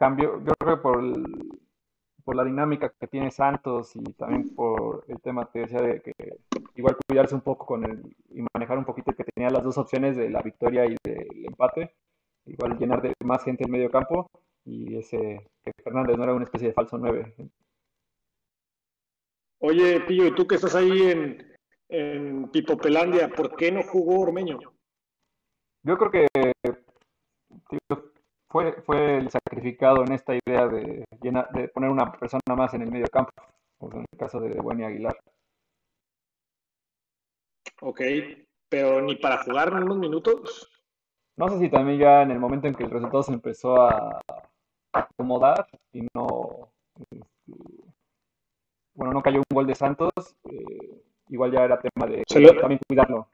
[0.00, 0.98] cambio, yo creo que por,
[2.24, 6.12] por la dinámica que tiene Santos y también por el tema que decía de que
[6.74, 10.16] igual cuidarse un poco con el y manejar un poquito que tenía las dos opciones
[10.16, 11.94] de la victoria y del empate,
[12.46, 14.30] igual llenar de más gente el medio campo
[14.64, 17.34] y ese que Fernández no era una especie de falso 9.
[19.58, 21.56] Oye, Pillo, ¿y tú que estás ahí en,
[21.90, 24.58] en Pipopelandia, por qué no jugó Ormeño?
[25.82, 26.26] Yo creo que
[28.50, 32.90] fue, fue el sacrificado en esta idea de, de poner una persona más en el
[32.90, 33.32] medio campo,
[33.78, 35.16] como en el caso de Buen Aguilar.
[37.80, 38.00] Ok,
[38.68, 40.68] pero ni para jugar unos minutos.
[41.36, 44.20] No sé si también ya en el momento en que el resultado se empezó a
[44.92, 46.72] acomodar y no.
[46.98, 47.58] Este,
[48.94, 50.12] bueno, no cayó un gol de Santos,
[50.44, 52.24] eh, igual ya era tema de
[52.60, 53.28] también cuidarlo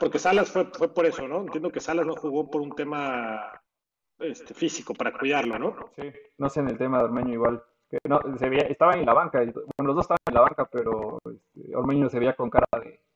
[0.00, 1.40] porque Salas fue, fue por eso, ¿no?
[1.42, 3.62] Entiendo que Salas no jugó por un tema
[4.18, 5.90] este, físico, para cuidarlo, ¿no?
[5.96, 7.62] Sí, no sé en el tema de Ormeño igual.
[8.04, 11.18] No, se veía, estaba en la banca, bueno, los dos estaban en la banca, pero
[11.24, 12.66] este, Ormeño se veía con cara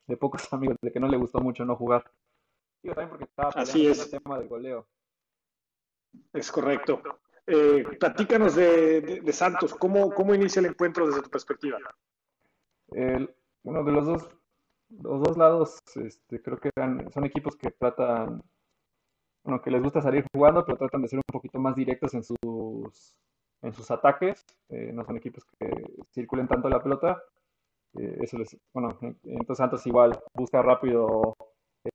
[0.06, 2.10] de, pocos amigos, de que no le gustó mucho no jugar.
[2.82, 4.12] Yo también porque estaba Así es.
[4.12, 4.86] el tema del goleo.
[6.32, 7.02] Es correcto.
[7.46, 11.78] Eh, platícanos de, Santos, ¿Cómo, ¿cómo inicia el encuentro desde tu perspectiva?
[12.88, 13.34] El,
[13.64, 14.28] uno de los dos
[15.00, 16.70] los dos lados este, creo que
[17.12, 18.42] son equipos que tratan,
[19.44, 22.22] bueno, que les gusta salir jugando, pero tratan de ser un poquito más directos en
[22.22, 23.16] sus,
[23.62, 24.44] en sus ataques.
[24.68, 25.70] Eh, no son equipos que
[26.12, 27.22] circulen tanto la pelota.
[27.94, 31.36] Eh, eso les, bueno, entonces Santos igual busca rápido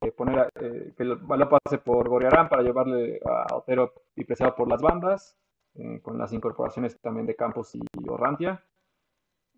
[0.01, 4.67] eh, poner que el balón pase por Goriarán para llevarle a Otero y Preciado por
[4.67, 5.35] las bandas,
[6.01, 8.63] con las incorporaciones también de Campos y Orrantia.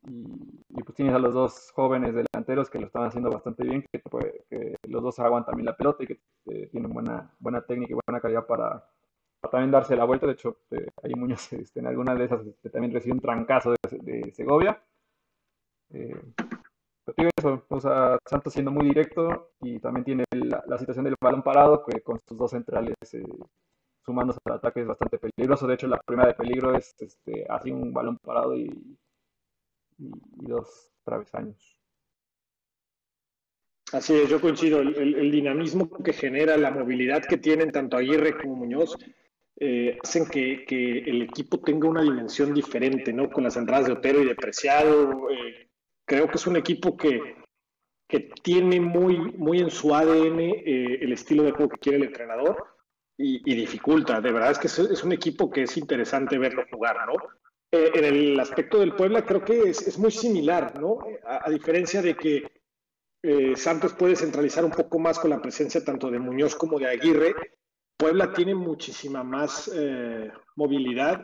[0.08, 4.02] Y, pues tienes a los dos jóvenes delanteros que lo están haciendo bastante bien, que,
[4.88, 6.20] los dos aguantan bien la pelota y que
[6.68, 8.84] tienen buena, buena técnica y buena calidad para,
[9.48, 10.28] también darse la vuelta.
[10.28, 13.76] De hecho, eh, ahí Muñoz este, en alguna de esas este, también recibe un trancazo
[14.02, 14.82] de, Segovia.
[15.92, 16.34] Eh,
[17.16, 21.42] pero eso, o sea, Santos siendo muy directo y también tiene la, situación del balón
[21.42, 23.24] parado, que con sus dos centrales eh,
[24.06, 25.66] sumándose al ataque es bastante peligroso.
[25.66, 28.70] De hecho, la primera de peligro es este, así un balón parado y
[30.00, 30.12] y,
[30.48, 31.80] dos travesaños.
[33.92, 34.82] Así es, yo coincido.
[34.82, 38.96] El, dinamismo que genera, la movilidad que tienen tanto Aguirre como Muñoz,
[39.58, 40.64] eh, hacen que,
[41.06, 43.30] el equipo tenga una dimensión diferente, ¿no?
[43.30, 45.30] Con las entradas de Otero y de Preciado.
[45.32, 45.70] Eh,
[46.06, 47.36] creo que es un equipo que,
[48.10, 52.06] que tiene muy, muy en su ADN eh, el estilo de juego que quiere el
[52.06, 52.66] entrenador
[53.16, 54.20] y, dificulta.
[54.20, 57.14] De verdad es que es, un equipo que es interesante verlo jugar, ¿no?
[57.72, 60.98] Eh, en el aspecto del Puebla creo que es, muy similar, ¿no?
[61.24, 62.52] A, diferencia de que
[63.22, 66.88] eh, Santos puede centralizar un poco más con la presencia tanto de Muñoz como de
[66.88, 67.36] Aguirre,
[67.96, 71.22] Puebla tiene muchísima más eh, movilidad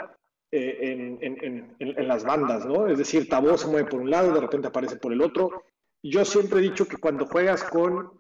[0.52, 1.76] en,
[2.08, 2.88] las bandas, ¿no?
[2.88, 5.64] Es decir, Tabó se mueve por un lado, de repente aparece por el otro.
[6.02, 8.14] Yo siempre he dicho que cuando juegas con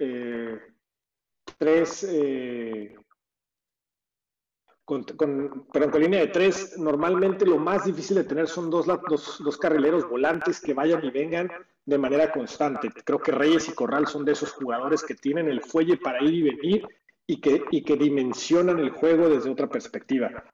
[1.58, 2.06] tres
[4.86, 9.42] con, con, perdón, línea de tres, normalmente lo más difícil de tener son dos, dos,
[9.44, 11.50] dos, carrileros volantes que vayan y vengan
[11.86, 12.90] de manera constante.
[13.04, 16.36] Creo que Reyes y Corral son de esos jugadores que tienen el fuelle para ir
[16.36, 16.88] y venir
[17.26, 20.46] y que, y que dimensionan el juego desde otra perspectiva.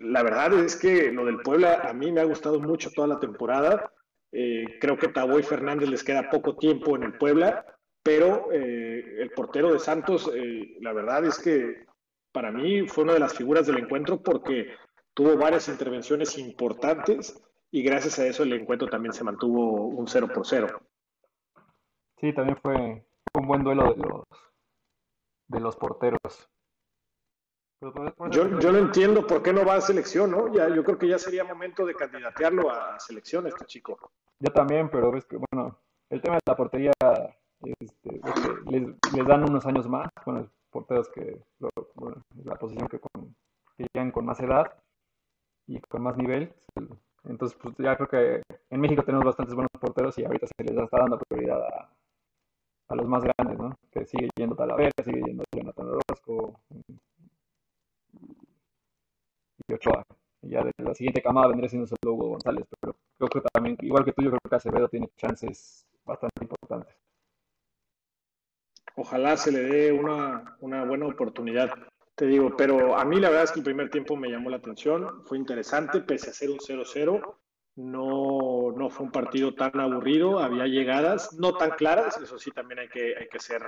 [0.00, 3.18] la verdad es que lo del Puebla a mí me ha gustado mucho toda la
[3.18, 3.90] temporada.
[4.30, 7.64] Eh, creo que Taboy Fernández les queda poco tiempo en el Puebla,
[8.02, 11.87] pero eh, el portero de Santos, eh, la verdad es que
[12.38, 14.68] para mí fue una de las figuras del encuentro porque
[15.12, 20.28] tuvo varias intervenciones importantes y gracias a eso el encuentro también se mantuvo un 0
[20.32, 20.80] por 0.
[22.20, 24.24] Sí, también fue un buen duelo de los,
[25.48, 26.48] de los porteros.
[28.30, 30.54] Yo, yo no entiendo por qué no va a selección, ¿no?
[30.54, 34.12] Ya, yo creo que ya sería momento de candidatearlo a selección este chico.
[34.38, 35.76] Yo también, pero ves que, bueno,
[36.08, 36.92] el tema de la portería
[37.80, 38.20] este,
[38.70, 41.42] les, les, dan unos años más con los porteros que,
[42.44, 43.34] la posición que, con,
[43.76, 44.72] que llegan con más edad
[45.66, 46.52] y con más nivel.
[47.24, 50.82] Entonces, pues ya creo que en México tenemos bastantes buenos porteros y ahorita se les
[50.82, 51.90] está dando prioridad a,
[52.88, 53.76] a los más grandes, ¿no?
[53.90, 56.60] Que sigue yendo Talavera, sigue yendo Jonathan Orozco
[59.66, 60.02] y Ochoa.
[60.42, 63.76] Y ya de la siguiente camada vendría siendo solo Hugo González, pero creo que también,
[63.82, 66.97] igual que tú, yo creo que Acevedo tiene chances bastante importantes.
[68.98, 71.70] Ojalá se le dé una, una buena oportunidad
[72.18, 74.56] te digo, pero a mí la verdad es que el primer tiempo me llamó la
[74.56, 77.36] atención, fue interesante, pese a ser un 0-0,
[77.76, 82.80] no, no fue un partido tan aburrido, había llegadas no tan claras, eso sí también
[82.80, 83.62] hay que, hay que ser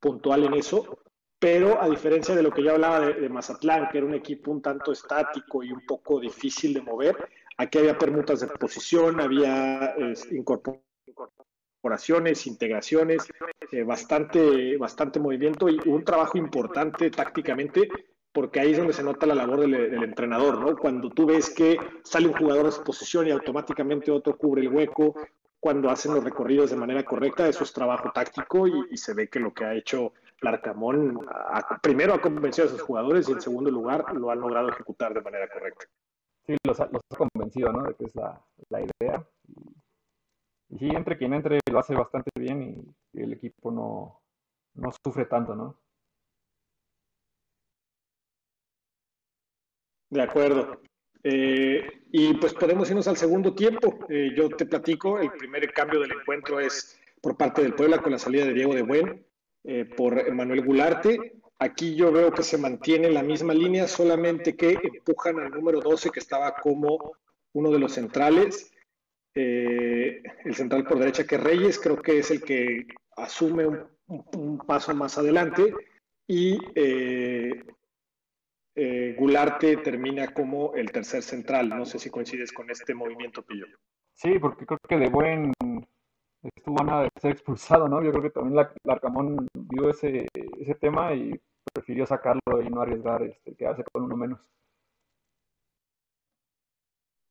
[0.00, 1.00] puntual en eso,
[1.38, 4.62] pero a diferencia de lo que yo hablaba de, Mazatlán, que era un equipo un
[4.62, 10.14] tanto estático y un poco difícil de mover, aquí había permutas de posición, había eh,
[11.82, 13.24] incorporaciones, integraciones,
[13.72, 17.88] eh, bastante, bastante movimiento y un trabajo importante tácticamente,
[18.30, 19.74] porque ahí es donde se nota la labor del,
[20.04, 20.76] entrenador, ¿no?
[20.76, 24.68] Cuando tú ves que sale un jugador de su posición y automáticamente otro cubre el
[24.68, 25.16] hueco,
[25.58, 29.40] cuando hacen los recorridos de manera correcta, eso es trabajo táctico y, se ve que
[29.40, 31.26] lo que ha hecho Larcamón,
[31.82, 35.20] primero ha convencido a sus jugadores y en segundo lugar lo han logrado ejecutar de
[35.20, 35.86] manera correcta.
[36.46, 37.82] Sí, los ha, convencido, ¿no?
[37.82, 39.24] De que es la, la idea.
[40.72, 42.62] Y sí, entre quien entre lo hace bastante bien
[43.12, 44.22] y, el equipo no,
[44.74, 45.78] no sufre tanto, ¿no?
[50.08, 50.80] De acuerdo.
[51.24, 53.98] Eh, y pues podemos irnos al segundo tiempo.
[54.08, 58.12] Eh, yo te platico, el primer cambio del encuentro es por parte del Puebla con
[58.12, 59.26] la salida de Diego de Buen
[59.64, 61.34] eh, por Manuel Gularte.
[61.58, 66.10] Aquí yo veo que se mantiene la misma línea, solamente que empujan al número 12
[66.10, 67.12] que estaba como
[67.52, 68.71] uno de los centrales
[69.34, 73.66] eh, el central por derecha que Reyes, creo que es el que asume
[74.06, 75.74] un, paso más adelante
[76.26, 77.64] y eh,
[78.74, 81.68] eh, Gularte termina como el tercer central.
[81.68, 83.66] No sé si coincides con este movimiento, Pillo.
[84.14, 85.52] Sí, porque creo que de buen
[86.42, 88.02] estuvo nada de ser expulsado, ¿no?
[88.02, 90.26] Yo creo que también la, Larcamón vio ese,
[90.58, 91.38] ese tema y
[91.72, 94.40] prefirió sacarlo y no arriesgar, este, quedarse con uno menos.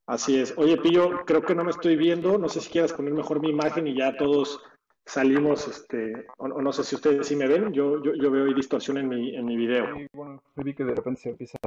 [0.07, 0.53] Así es.
[0.57, 2.37] Oye, Pillo, creo que no me estoy viendo.
[2.37, 4.61] No sé si quieras poner mejor mi imagen y ya todos
[5.05, 7.71] salimos, este, o, no sé si ustedes sí me ven.
[7.73, 9.95] Yo, yo, yo veo ahí distorsión en mi, en mi video.
[9.95, 11.57] Sí, bueno, vi que de repente se empieza,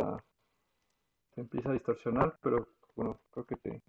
[1.34, 3.82] se empieza a distorsionar, pero bueno, creo que te...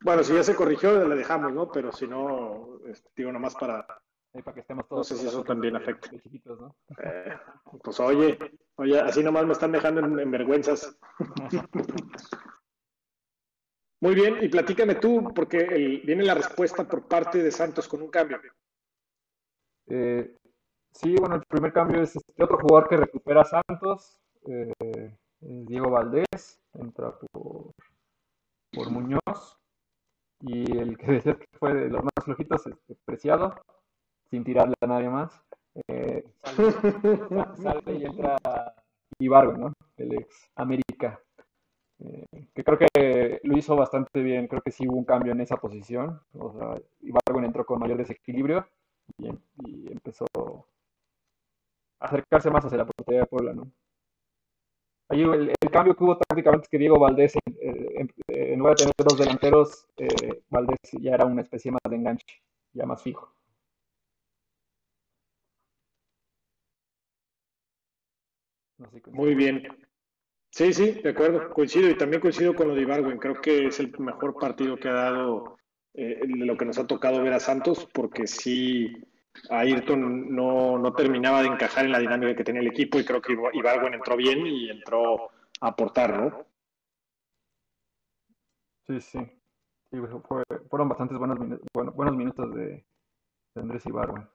[0.00, 1.70] Bueno, si ya se corrigió, la dejamos, ¿no?
[1.72, 3.86] Pero si no, este, digo nomás para...
[4.32, 5.10] para que estemos todos.
[5.10, 6.10] No sé si eso también afecta.
[6.44, 6.76] ¿no?
[7.02, 7.36] Eh,
[7.82, 8.38] pues oye,
[8.76, 10.96] oye, así nomás me están dejando en, en vergüenzas.
[14.00, 15.64] Muy bien, y platícame tú, porque
[16.04, 18.38] viene la respuesta por parte de Santos con un cambio.
[19.88, 20.36] Eh,
[20.92, 25.90] sí, bueno, el primer cambio es este otro jugador que recupera a Santos, eh, Diego
[25.90, 27.72] Valdés, entra por,
[28.72, 29.58] por, Muñoz,
[30.40, 33.54] y el que decía que fue de los más flojitos, este, Preciado,
[34.30, 35.42] sin tirarle a nadie más.
[35.88, 36.24] Eh,
[37.56, 38.36] sale, y entra
[39.18, 39.72] Ibargo, ¿no?
[39.96, 41.20] El ex América.
[41.98, 45.40] Eh, que creo que lo hizo bastante bien, creo que sí hubo un cambio en
[45.40, 48.68] esa posición, o sea, Ibargüen entró con mayor desequilibrio
[49.18, 49.28] y,
[49.90, 50.26] empezó
[52.00, 53.70] a acercarse más hacia la portería de Puebla, ¿no?
[55.08, 58.94] Ahí el, cambio que hubo prácticamente es que Diego Valdés, eh, en, lugar de tener
[58.98, 62.26] dos delanteros, eh, Valdés ya era una especie más de enganche,
[62.72, 63.32] ya más fijo.
[69.12, 69.85] Muy bien.
[70.56, 73.18] Sí, sí, de acuerdo, coincido y también coincido con lo de Ibargüen.
[73.18, 75.58] Creo que es el mejor partido que ha dado
[75.92, 78.90] eh, lo que nos ha tocado ver a Santos, porque sí,
[79.50, 83.20] Ayrton no, no terminaba de encajar en la dinámica que tenía el equipo y creo
[83.20, 85.30] que Ibargüen entró bien y entró
[85.60, 86.46] a aportar, ¿no?
[88.86, 89.18] Sí, sí.
[90.70, 91.38] fueron bastantes buenos,
[91.74, 92.82] buenos minutos de,
[93.56, 94.26] Andrés Ibargüen.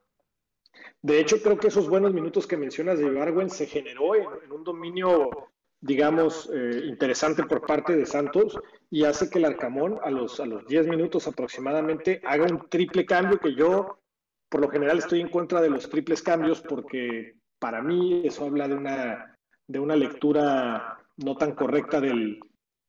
[1.02, 4.64] De hecho, creo que esos buenos minutos que mencionas de Ibargüen se generó en un
[4.64, 5.51] dominio
[5.82, 8.58] digamos, eh, interesante por parte de Santos
[8.90, 13.06] y hace que el Arcamón a los, a los 10 minutos aproximadamente haga un triple
[13.06, 14.00] cambio que yo,
[14.48, 18.68] por lo general, estoy en contra de los triples cambios porque para mí eso habla
[18.68, 22.40] de una, de una lectura no tan correcta del,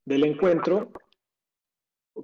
[0.05, 0.93] del encuentro.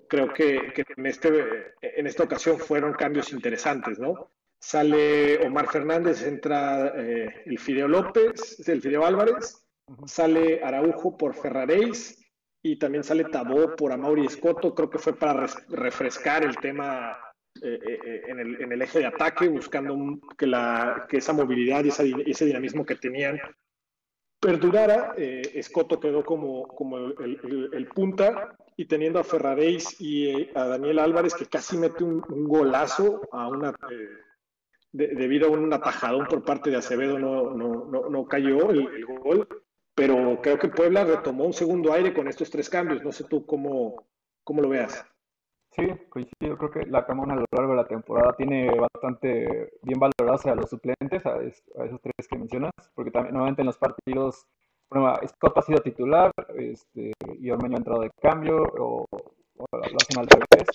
[0.06, 4.32] Creo que, que, en, este, en esta ocasión fueron cambios interesantes, ¿no?
[4.60, 9.64] Sale Omar Fernández, entra eh, el Fideo López, el Fideo Álvarez,
[10.06, 12.18] sale Araujo por Ferraréis
[12.62, 14.74] y también sale Tabó por Amauri Escoto.
[14.74, 17.16] Creo que fue para refrescar el tema
[17.62, 19.96] eh, eh, en, el, en, el, eje de ataque, buscando
[20.36, 23.38] que, la, que esa movilidad y ese dinamismo que tenían
[24.40, 25.14] perdurara.
[25.16, 31.34] Escoto quedó como, como el, el, punta y teniendo a Ferraréis y a Daniel Álvarez
[31.34, 33.74] que casi mete un, golazo a una
[34.92, 39.46] debido a un atajadón por parte de Acevedo no, no, no, cayó el, gol,
[39.98, 43.02] pero creo que Puebla retomó un segundo aire con estos tres cambios.
[43.02, 44.06] No sé tú cómo,
[44.44, 45.04] cómo lo veas.
[45.72, 46.56] Sí, coincido.
[46.56, 50.54] Creo que la Camona a lo largo de la temporada tiene bastante bien valorados a
[50.54, 54.46] los suplentes, a, esos tres que mencionas, porque también normalmente en los partidos,
[54.88, 59.82] bueno, Scott ha sido titular este, y Ormeño ha entrado de cambio o, o lo
[59.82, 60.68] hacen al revés.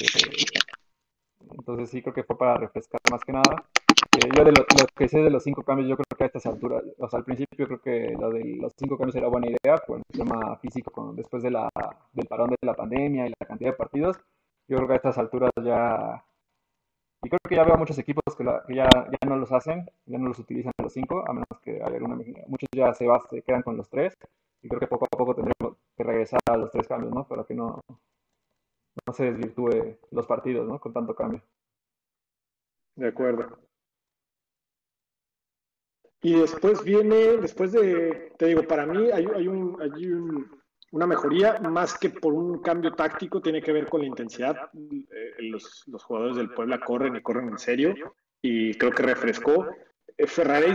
[0.00, 0.44] Eh,
[1.50, 3.64] entonces sí creo que fue para refrescar más que nada.
[4.34, 4.64] Yo de lo,
[4.96, 7.24] que sé de los cinco cambios, yo creo que a estas alturas, o sea, al
[7.24, 11.12] principio creo que lo de los cinco cambios era buena idea por el tema físico,
[11.14, 11.68] después de la,
[12.12, 14.16] del parón de la pandemia y la cantidad de partidos.
[14.68, 16.24] Yo creo que a estas alturas ya,
[17.22, 20.28] y creo que ya veo muchos equipos que, ya, ya no los hacen, ya no
[20.28, 22.16] los utilizan los cinco, a menos que haya alguna,
[22.46, 24.14] muchos ya se, va, quedan con los tres,
[24.62, 27.26] y creo que poco a poco tendremos que regresar a los tres cambios, ¿no?
[27.26, 27.80] Para que no,
[29.06, 30.78] no se desvirtúe los partidos, ¿no?
[30.78, 31.42] Con tanto cambio.
[32.96, 33.58] De acuerdo.
[36.24, 40.08] Y después viene, después de, te digo, para mí hay, hay, un, hay
[40.90, 44.56] una mejoría más que por un cambio táctico, tiene que ver con la intensidad.
[44.74, 47.94] Eh, los, los, jugadores del Puebla corren y corren en serio
[48.42, 49.68] y creo que refrescó.
[50.16, 50.26] Eh,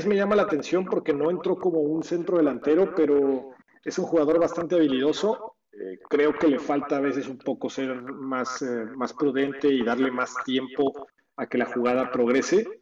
[0.05, 3.51] me llama la atención porque no entró como un centro delantero, pero
[3.83, 8.01] es un jugador bastante habilidoso eh, creo que le falta a veces un poco ser
[8.01, 12.78] más, eh, más prudente y darle más tiempo a que la jugada progrese,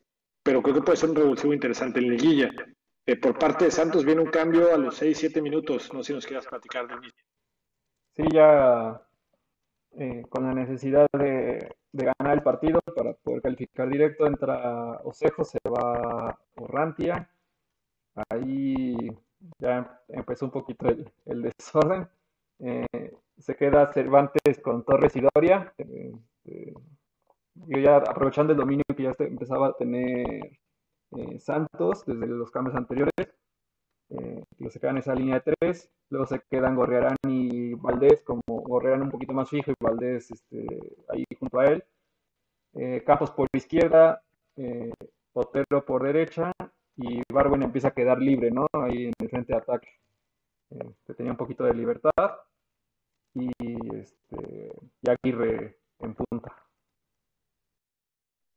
[0.47, 2.49] pero creo que puede ser un revulsivo interesante en liguilla.
[3.05, 6.13] Eh, por parte de Santos viene un cambio a los 6-7 minutos, no sé si
[6.13, 7.09] nos quieras platicar de mí.
[8.15, 9.01] Sí, ya
[10.29, 15.57] con la necesidad de, de, ganar el partido para poder calificar directo, entra Osejo, se
[15.65, 17.29] va Orrantia,
[18.29, 18.95] ahí
[19.59, 20.87] ya empezó un poquito
[21.25, 22.07] el, desorden
[22.59, 22.85] eh,
[23.37, 25.73] se queda Cervantes con Torres y Doria.
[25.77, 26.13] Eh,
[26.45, 26.73] eh,
[27.67, 30.59] yo ya aprovechando el dominio que ya empezaba a tener
[31.39, 33.13] Santos desde los cambios anteriores,
[34.69, 35.89] se quedan en esa línea de tres.
[36.09, 40.65] Luego se quedan Gorriarán y Valdés, como Gorriarán un poquito más fijo y Valdés este,
[41.09, 41.83] ahí junto a él.
[43.05, 44.21] Campos por izquierda,
[45.33, 46.51] Otero por derecha
[46.95, 48.67] y Barwen empieza a quedar libre, ¿no?
[48.73, 49.89] Ahí en el frente de ataque.
[51.05, 52.39] que tenía un poquito de libertad
[53.33, 53.51] y,
[53.95, 56.66] este, y Aguirre en punta.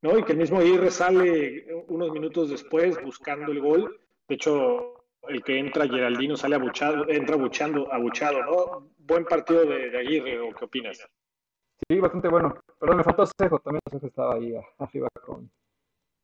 [0.03, 4.01] No, y que el mismo Aguirre sale unos minutos después buscando el gol.
[4.29, 8.91] De hecho, el que entra Geraldino sale abuchado, entra abuchando, abuchado, ¿no?
[8.99, 11.07] Buen partido de, Aguirre, ¿o qué opinas?
[11.89, 12.55] Sí, bastante bueno.
[12.79, 15.51] Perdón, me faltó Cejo, también Cejo estaba ahí arriba con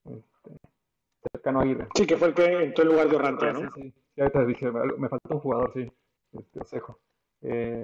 [0.05, 0.59] este,
[1.33, 1.89] cercano a Aguirre.
[1.95, 3.61] Sí, que fue el que entró en lugar de Orrantia, ¿no?
[3.61, 4.21] Sí, sí, sí.
[4.21, 5.93] ahorita dije, me faltó un jugador, sí,
[6.33, 6.99] este, Cejo.
[7.43, 7.83] Eh,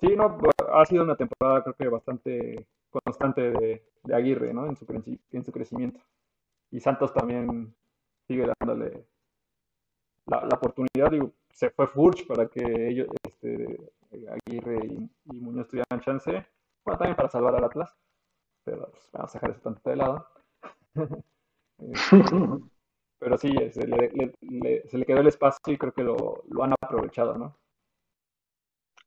[0.00, 0.38] Sí, no,
[0.72, 3.82] ha sido una temporada creo que bastante constante de,
[4.12, 4.66] Aguirre, ¿no?
[4.66, 4.86] En su,
[5.32, 6.00] en su crecimiento.
[6.70, 7.74] Y Santos también
[8.26, 9.06] sigue dándole
[10.26, 11.10] la, oportunidad.
[11.10, 13.92] Digo, se fue Furch para que ellos, este,
[14.28, 16.46] Aguirre y, Muñoz tuvieran chance.
[16.84, 17.94] Bueno, también para salvar al Atlas.
[18.64, 20.26] Pero pues, vamos a dejar eso tanto de lado.
[21.80, 22.22] Este,
[23.18, 26.74] pero sí, se le, se le, quedó el espacio y creo que lo, lo han
[26.78, 27.56] aprovechado, ¿no?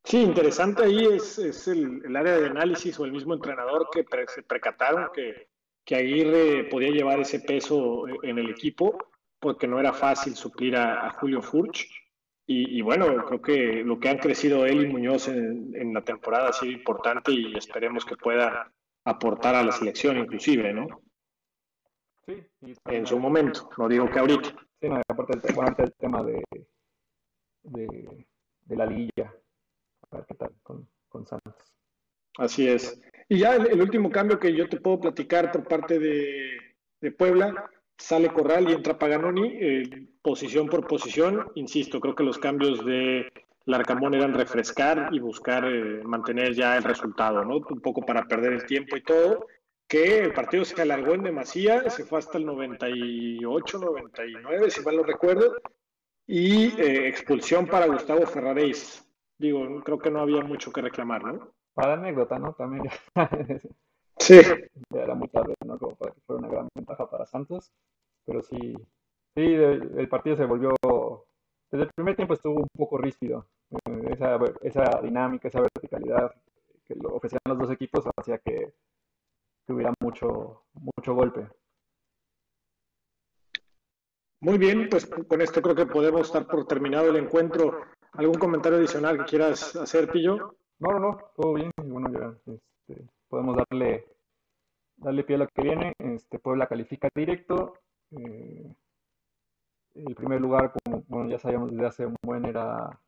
[0.03, 4.43] Sí, interesante ahí es, es el, área de análisis o el mismo entrenador que se
[4.43, 5.47] percataron que,
[5.85, 8.97] que, Aguirre podía llevar ese peso en el equipo
[9.39, 11.89] porque no era fácil suplir a, Julio Furch.
[12.45, 16.49] Y, bueno, creo que lo que han crecido él y Muñoz en, en, la temporada
[16.49, 18.69] ha sido importante y esperemos que pueda
[19.05, 20.87] aportar a la selección inclusive, ¿no?
[22.25, 22.45] Sí.
[22.85, 24.49] en su momento, no digo que ahorita.
[24.81, 26.43] Sí, no, aparte del, tema de,
[27.63, 28.25] de,
[28.65, 29.33] de la liguilla
[30.27, 30.87] qué tal con,
[31.25, 31.53] Santos.
[32.37, 32.99] Así es.
[33.29, 38.29] Y ya el, último cambio que yo te puedo platicar por parte de, Puebla, sale
[38.29, 41.51] Corral y entra Paganoni, eh, posición por posición.
[41.55, 43.31] Insisto, creo que los cambios de
[43.65, 47.57] Larcamón eran refrescar y buscar eh, mantener ya el resultado, ¿no?
[47.57, 49.47] Un poco para perder el tiempo y todo.
[49.87, 54.95] Que el partido se alargó en demasía, se fue hasta el 98, 99, si mal
[54.95, 55.55] no recuerdo.
[56.25, 59.03] Y eh, expulsión para Gustavo Ferraréis.
[59.43, 61.51] Digo, creo que no había mucho que reclamar, ¿no?
[61.73, 62.53] Para anécdota, ¿no?
[62.53, 62.85] También.
[64.17, 64.39] sí.
[64.89, 65.77] Ya era muy tarde, ¿no?
[65.77, 67.73] Como para que fuera una gran ventaja para Santos.
[68.25, 68.73] Pero sí,
[69.35, 70.73] sí, el, partido se volvió.
[71.69, 73.45] Desde el primer tiempo estuvo un poco ríspido.
[73.69, 76.33] Eh, esa, esa dinámica, esa verticalidad
[76.85, 78.73] que lo ofrecían los dos equipos hacía que,
[79.67, 81.49] que hubiera mucho, mucho golpe.
[84.39, 87.81] Muy bien, pues con esto creo que podemos estar por terminado el encuentro.
[88.15, 90.55] ¿Algún comentario adicional que quieras hacer, Pillo?
[90.77, 91.71] No, no, no, todo bien.
[91.77, 94.05] Bueno, ya este, podemos darle,
[94.97, 95.93] darle pie a lo que viene.
[95.97, 97.73] Este, Puebla califica directo.
[98.11, 98.75] Eh,
[99.95, 102.99] el primer lugar, como ya sabíamos desde hace un buen, era,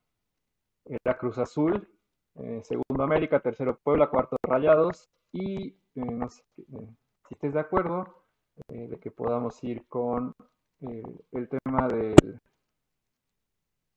[0.85, 1.87] era Cruz Azul.
[2.35, 5.07] Eh, segundo América, tercero Puebla, cuarto Rayados.
[5.31, 8.23] Y eh, no sé si estés de acuerdo
[8.69, 10.33] de que podamos ir con
[10.79, 12.39] el tema del,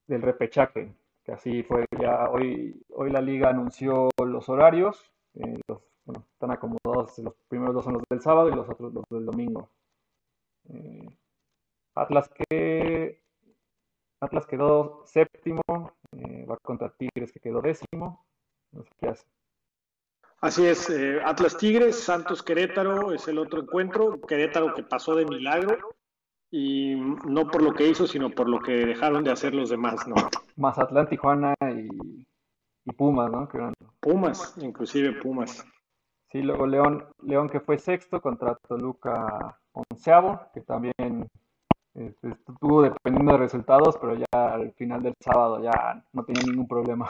[0.09, 0.92] del repechaje
[1.32, 5.61] así fue ya hoy, hoy la liga anunció los horarios, eh,
[6.32, 9.68] están acomodados, los primeros dos son los del sábado y los otros los del domingo.
[10.70, 11.06] Eh,
[11.94, 13.20] Atlas que
[14.20, 15.62] Atlas quedó séptimo,
[16.12, 18.24] eh, va contra Tigres que quedó décimo,
[18.72, 19.26] no sé qué hace.
[20.40, 20.88] Así es,
[21.24, 25.76] Atlas Tigres, Santos Querétaro es el otro encuentro, Querétaro que pasó de milagro,
[26.51, 30.07] y no por lo que hizo, sino por lo que dejaron de hacer los demás,
[30.07, 30.14] ¿no?
[30.57, 31.88] Mazatlán, Tijuana y,
[32.84, 33.49] y Pumas, ¿no?
[34.01, 35.64] Pumas, inclusive Pumas.
[36.30, 41.28] Sí, luego León, León que fue sexto contra Toluca onceavo, que también
[41.94, 46.68] este, estuvo dependiendo de resultados, pero ya al final del sábado ya no tenía ningún
[46.68, 47.09] problema.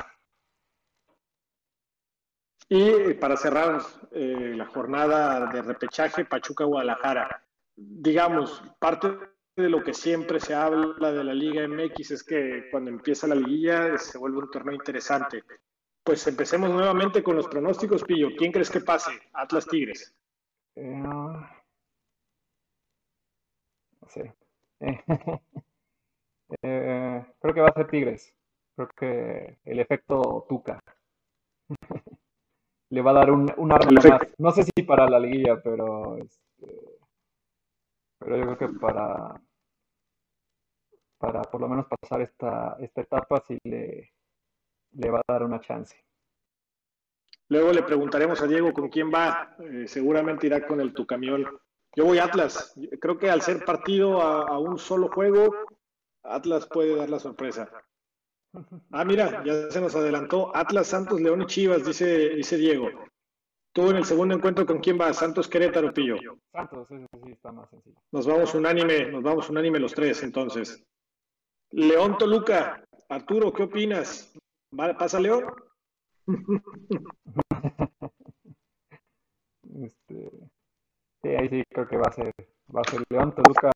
[2.68, 3.80] Y para cerrar
[4.12, 7.47] eh, la jornada de repechaje, Pachuca Guadalajara
[7.78, 9.08] digamos, parte
[9.56, 13.34] de lo que siempre se habla de la Liga MX es que cuando empieza la
[13.34, 15.42] liguilla se vuelve un torneo interesante.
[16.02, 18.28] Pues empecemos nuevamente con los pronósticos, Pillo.
[18.36, 19.12] ¿Quién crees que pase?
[19.32, 20.14] Atlas Tigres.
[20.74, 21.48] Eh, no
[24.08, 24.34] sé.
[26.62, 28.34] Eh, creo que va a ser Tigres.
[28.74, 30.82] Creo que el efecto Tuca
[32.88, 34.34] le va a dar un, un arma más.
[34.38, 36.97] No sé si para la liguilla, pero este,
[38.18, 39.40] pero yo creo que para,
[41.18, 44.12] para por lo menos pasar esta, esta etapa sí le,
[44.92, 45.96] le va a dar una chance.
[47.48, 49.56] Luego le preguntaremos a Diego con quién va.
[49.58, 51.46] Eh, seguramente irá con el tu camión.
[51.96, 52.74] Yo voy a Atlas.
[53.00, 55.54] Creo que al ser partido a, un solo juego,
[56.22, 57.70] Atlas puede dar la sorpresa.
[58.90, 60.54] Ah, mira, ya se nos adelantó.
[60.54, 62.88] Atlas, Santos, León y Chivas, dice, dice Diego.
[63.72, 65.18] Tú en el segundo encuentro, ¿con quién vas?
[65.18, 66.16] Santos Querétaro, Pillo.
[66.52, 68.00] Santos, ese sí está más sencillo.
[68.10, 70.82] Nos vamos unánime, nos vamos unánime los tres, entonces.
[71.70, 72.82] León Toluca.
[73.08, 74.32] Arturo, ¿qué opinas?
[74.76, 75.44] ¿Pasa León?
[79.82, 80.30] este,
[81.22, 82.32] sí, ahí sí creo que va a ser,
[82.74, 83.70] va a ser León Toluca.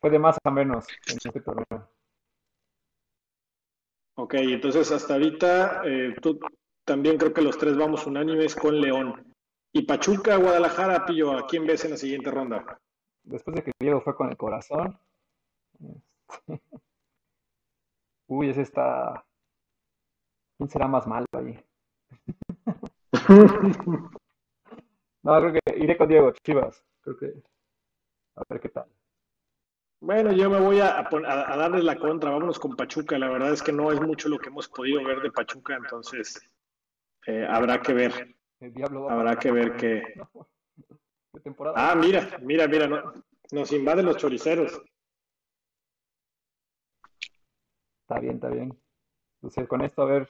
[0.00, 1.90] Fue de más a menos en este torneo.
[4.18, 6.40] Ok, entonces hasta ahorita eh, tú
[6.86, 9.34] también creo que los tres vamos unánimes con León.
[9.72, 12.80] Y Pachuca, Guadalajara, Pillo, ¿a quién ves en la siguiente ronda?
[13.24, 14.96] Después de que Diego fue con el corazón.
[18.28, 19.24] Uy, ese está.
[20.56, 21.58] ¿Quién será más malo ahí?
[25.22, 26.82] no, creo que iré con Diego, Chivas.
[27.00, 27.42] Creo que.
[28.36, 28.86] A ver qué tal.
[30.00, 32.30] Bueno, yo me voy a, a, darles la contra.
[32.30, 33.18] Vámonos con Pachuca.
[33.18, 36.48] La verdad es que no es mucho lo que hemos podido ver de Pachuca, entonces
[37.26, 38.36] eh, habrá que ver.
[39.08, 40.02] habrá que ver qué.
[41.76, 42.88] Ah, mira, mira, mira,
[43.52, 44.82] nos invaden los choriceros.
[48.00, 48.76] Está bien, está bien.
[49.36, 50.28] Entonces, con esto, a ver,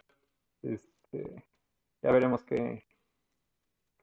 [0.62, 1.44] este,
[2.02, 2.84] ya veremos qué,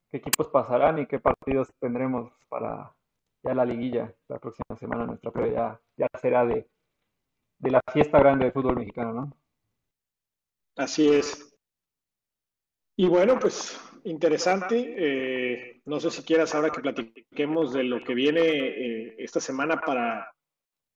[0.09, 2.95] qué equipos pasarán y qué partidos tendremos para
[3.43, 5.05] ya la liguilla la próxima semana.
[5.05, 6.67] Nuestra previa ya, ya será de,
[7.59, 9.37] de la fiesta grande del fútbol mexicano, ¿no?
[10.75, 11.52] Así es.
[12.95, 14.95] Y bueno, pues interesante.
[14.97, 19.81] Eh, no sé si quieras ahora que platiquemos de lo que viene eh, esta semana
[19.81, 20.31] para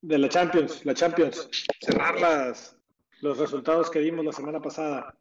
[0.02, 1.50] de la Champions, la Champions,
[1.82, 2.78] cerrar las,
[3.22, 5.16] los resultados que dimos la semana pasada.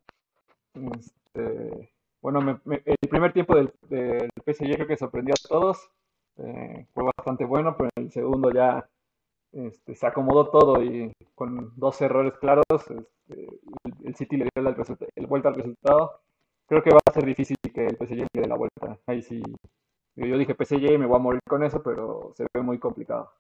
[0.75, 5.79] Este, bueno, el primer tiempo del, del PSG creo que sorprendió a todos.
[6.39, 8.87] eh, fue bastante bueno, pero en el segundo ya
[9.53, 13.49] este, se acomodó todo y con dos errores claros este,
[14.05, 14.77] el, City le dio la,
[15.15, 16.21] el vuelta al resultado.
[16.67, 18.99] Creo que va a ser difícil que el PSG le dé la vuelta.
[19.07, 19.43] Ahí sí,
[20.17, 23.31] yo dije PSG y me voy a morir con eso, pero se ve muy complicado.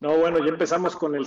[0.00, 1.26] No, bueno, ya empezamos con el,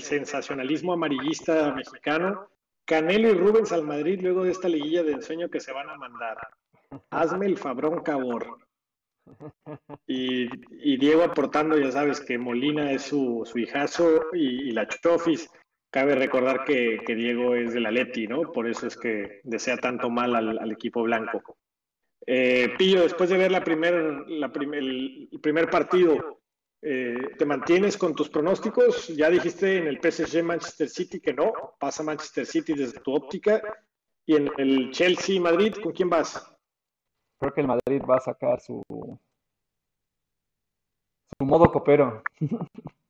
[0.00, 2.48] sensacionalismo amarillista mexicano.
[2.84, 5.96] Canelo y Rubens al Madrid luego de esta liguilla de ensueño que se van a
[5.96, 6.38] mandar.
[7.10, 8.58] Hazme el fabrón cabor.
[10.06, 15.50] Y, Diego aportando, ya sabes que Molina es su, su hijazo y, la Chofis.
[15.96, 18.52] Cabe recordar que, Diego es del Atleti, ¿no?
[18.52, 21.56] Por eso es que desea tanto mal al, equipo blanco.
[22.26, 26.42] Eh, Pillo, después de ver la primer, el primer partido,
[26.82, 29.08] eh, ¿Te mantienes con tus pronósticos?
[29.08, 33.62] Ya dijiste en el PSG Manchester City que no, pasa Manchester City desde tu óptica.
[34.26, 36.46] Y en el Chelsea Madrid, ¿con quién vas?
[37.40, 38.82] Creo que el Madrid va a sacar su,
[41.38, 42.22] su modo copero.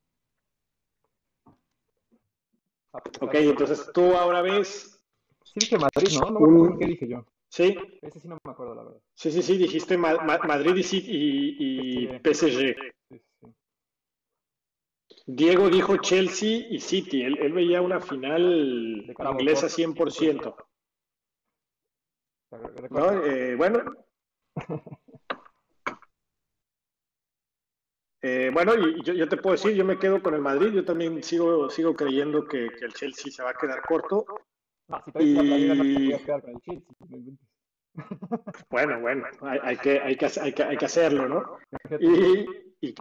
[3.20, 5.00] ok, entonces tú ahora ves.
[5.44, 6.30] Sí dije Madrid, ¿no?
[6.30, 7.24] No me acuerdo qué dije yo.
[7.48, 7.76] Sí.
[8.02, 9.00] Ese sí no me acuerdo, la verdad.
[9.14, 12.76] Sí, sí, sí, dijiste Madrid y, y PSG.
[15.26, 17.22] Diego dijo Chelsea y City.
[17.22, 20.54] Él, veía una final inglesa 100%.
[22.90, 23.24] ¿No?
[23.24, 23.82] Eh, bueno.
[28.28, 30.72] Eh, bueno, y yo, te puedo decir, yo me quedo con el Madrid.
[30.72, 34.26] Yo también sigo, sigo creyendo que, el Chelsea se va a quedar corto.
[35.20, 36.12] y...
[38.68, 41.56] Bueno, bueno, hay, que, hay, que, hay, que, hay que hacerlo, ¿no?
[41.98, 42.94] y,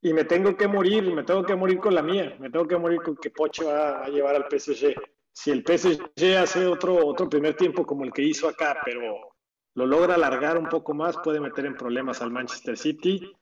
[0.00, 2.78] y me tengo que morir, me tengo que morir con la mía, me tengo que
[2.78, 4.94] morir con que Poche va a llevar al PSG.
[5.32, 9.34] Si el PSG hace otro, otro primer tiempo como el que hizo acá, pero
[9.74, 13.32] lo logra alargar un poco más, puede meter en problemas al Manchester City.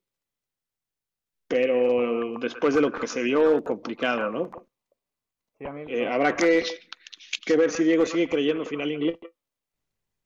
[1.51, 4.51] Pero después de lo que se vio, complicado, ¿no?
[5.59, 6.63] Eh, habrá que,
[7.45, 9.19] que ver si Diego sigue creyendo final inglés.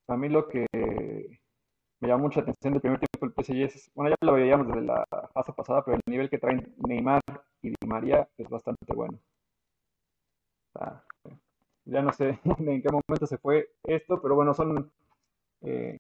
[0.07, 4.11] A mí lo que me llama mucha atención del primer tiempo el PSG es, bueno,
[4.11, 7.23] ya lo veíamos desde la fase pasada, pero el nivel que traen Neymar
[7.63, 9.19] y Di María es bastante bueno.
[11.87, 14.93] ya no sé en qué momento se fue esto, pero bueno, son
[15.63, 15.97] eh,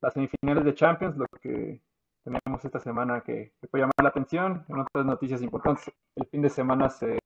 [0.00, 1.82] las semifinales de Champions, lo que
[2.26, 4.64] tenemos esta semana que, puede llamar la atención.
[4.68, 7.18] En otras noticias importantes, el fin de semana se,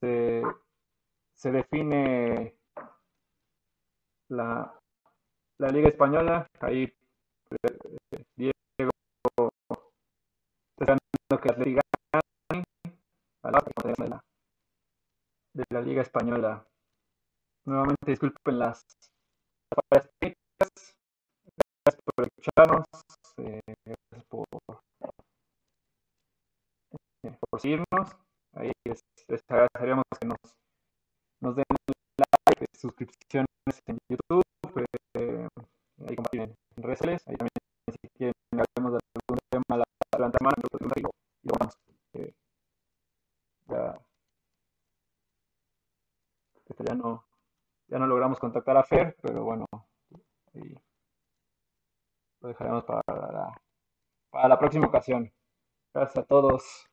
[0.00, 0.42] se,
[1.34, 2.56] se define
[4.30, 4.74] la,
[5.58, 6.84] la Liga Española, ahí
[7.50, 8.90] eh, Diego
[10.74, 11.00] esperando
[11.42, 11.80] que Atlético
[12.12, 12.64] gane
[13.98, 14.24] de la,
[15.52, 16.66] de la Liga Española.
[17.66, 18.82] Nuevamente disculpen las
[20.18, 20.96] técnicas,
[21.84, 22.81] gracias por escucharnos,
[23.44, 24.44] eh, gracias por,
[27.24, 28.16] eh, por seguirnos.
[28.54, 29.00] Ahí les,
[29.48, 30.38] agradeceríamos que nos,
[31.40, 31.64] nos den
[32.46, 33.46] like, suscripciones
[33.86, 34.42] en YouTube
[36.08, 37.50] ahí compartir en redes sociales, ahí también
[37.88, 39.84] si quieren hablemos de algún tema la,
[40.18, 41.74] la semana, y lo, y lo vamos.
[42.14, 42.34] Eh,
[43.68, 44.00] ya,
[46.68, 47.24] este, ya no
[47.88, 49.66] ya no logramos contactar a Fer, pero bueno,
[50.54, 50.74] ahí
[52.40, 53.62] lo dejaremos para la,
[54.30, 55.30] para la próxima ocasión.
[55.92, 56.86] Gracias a todos.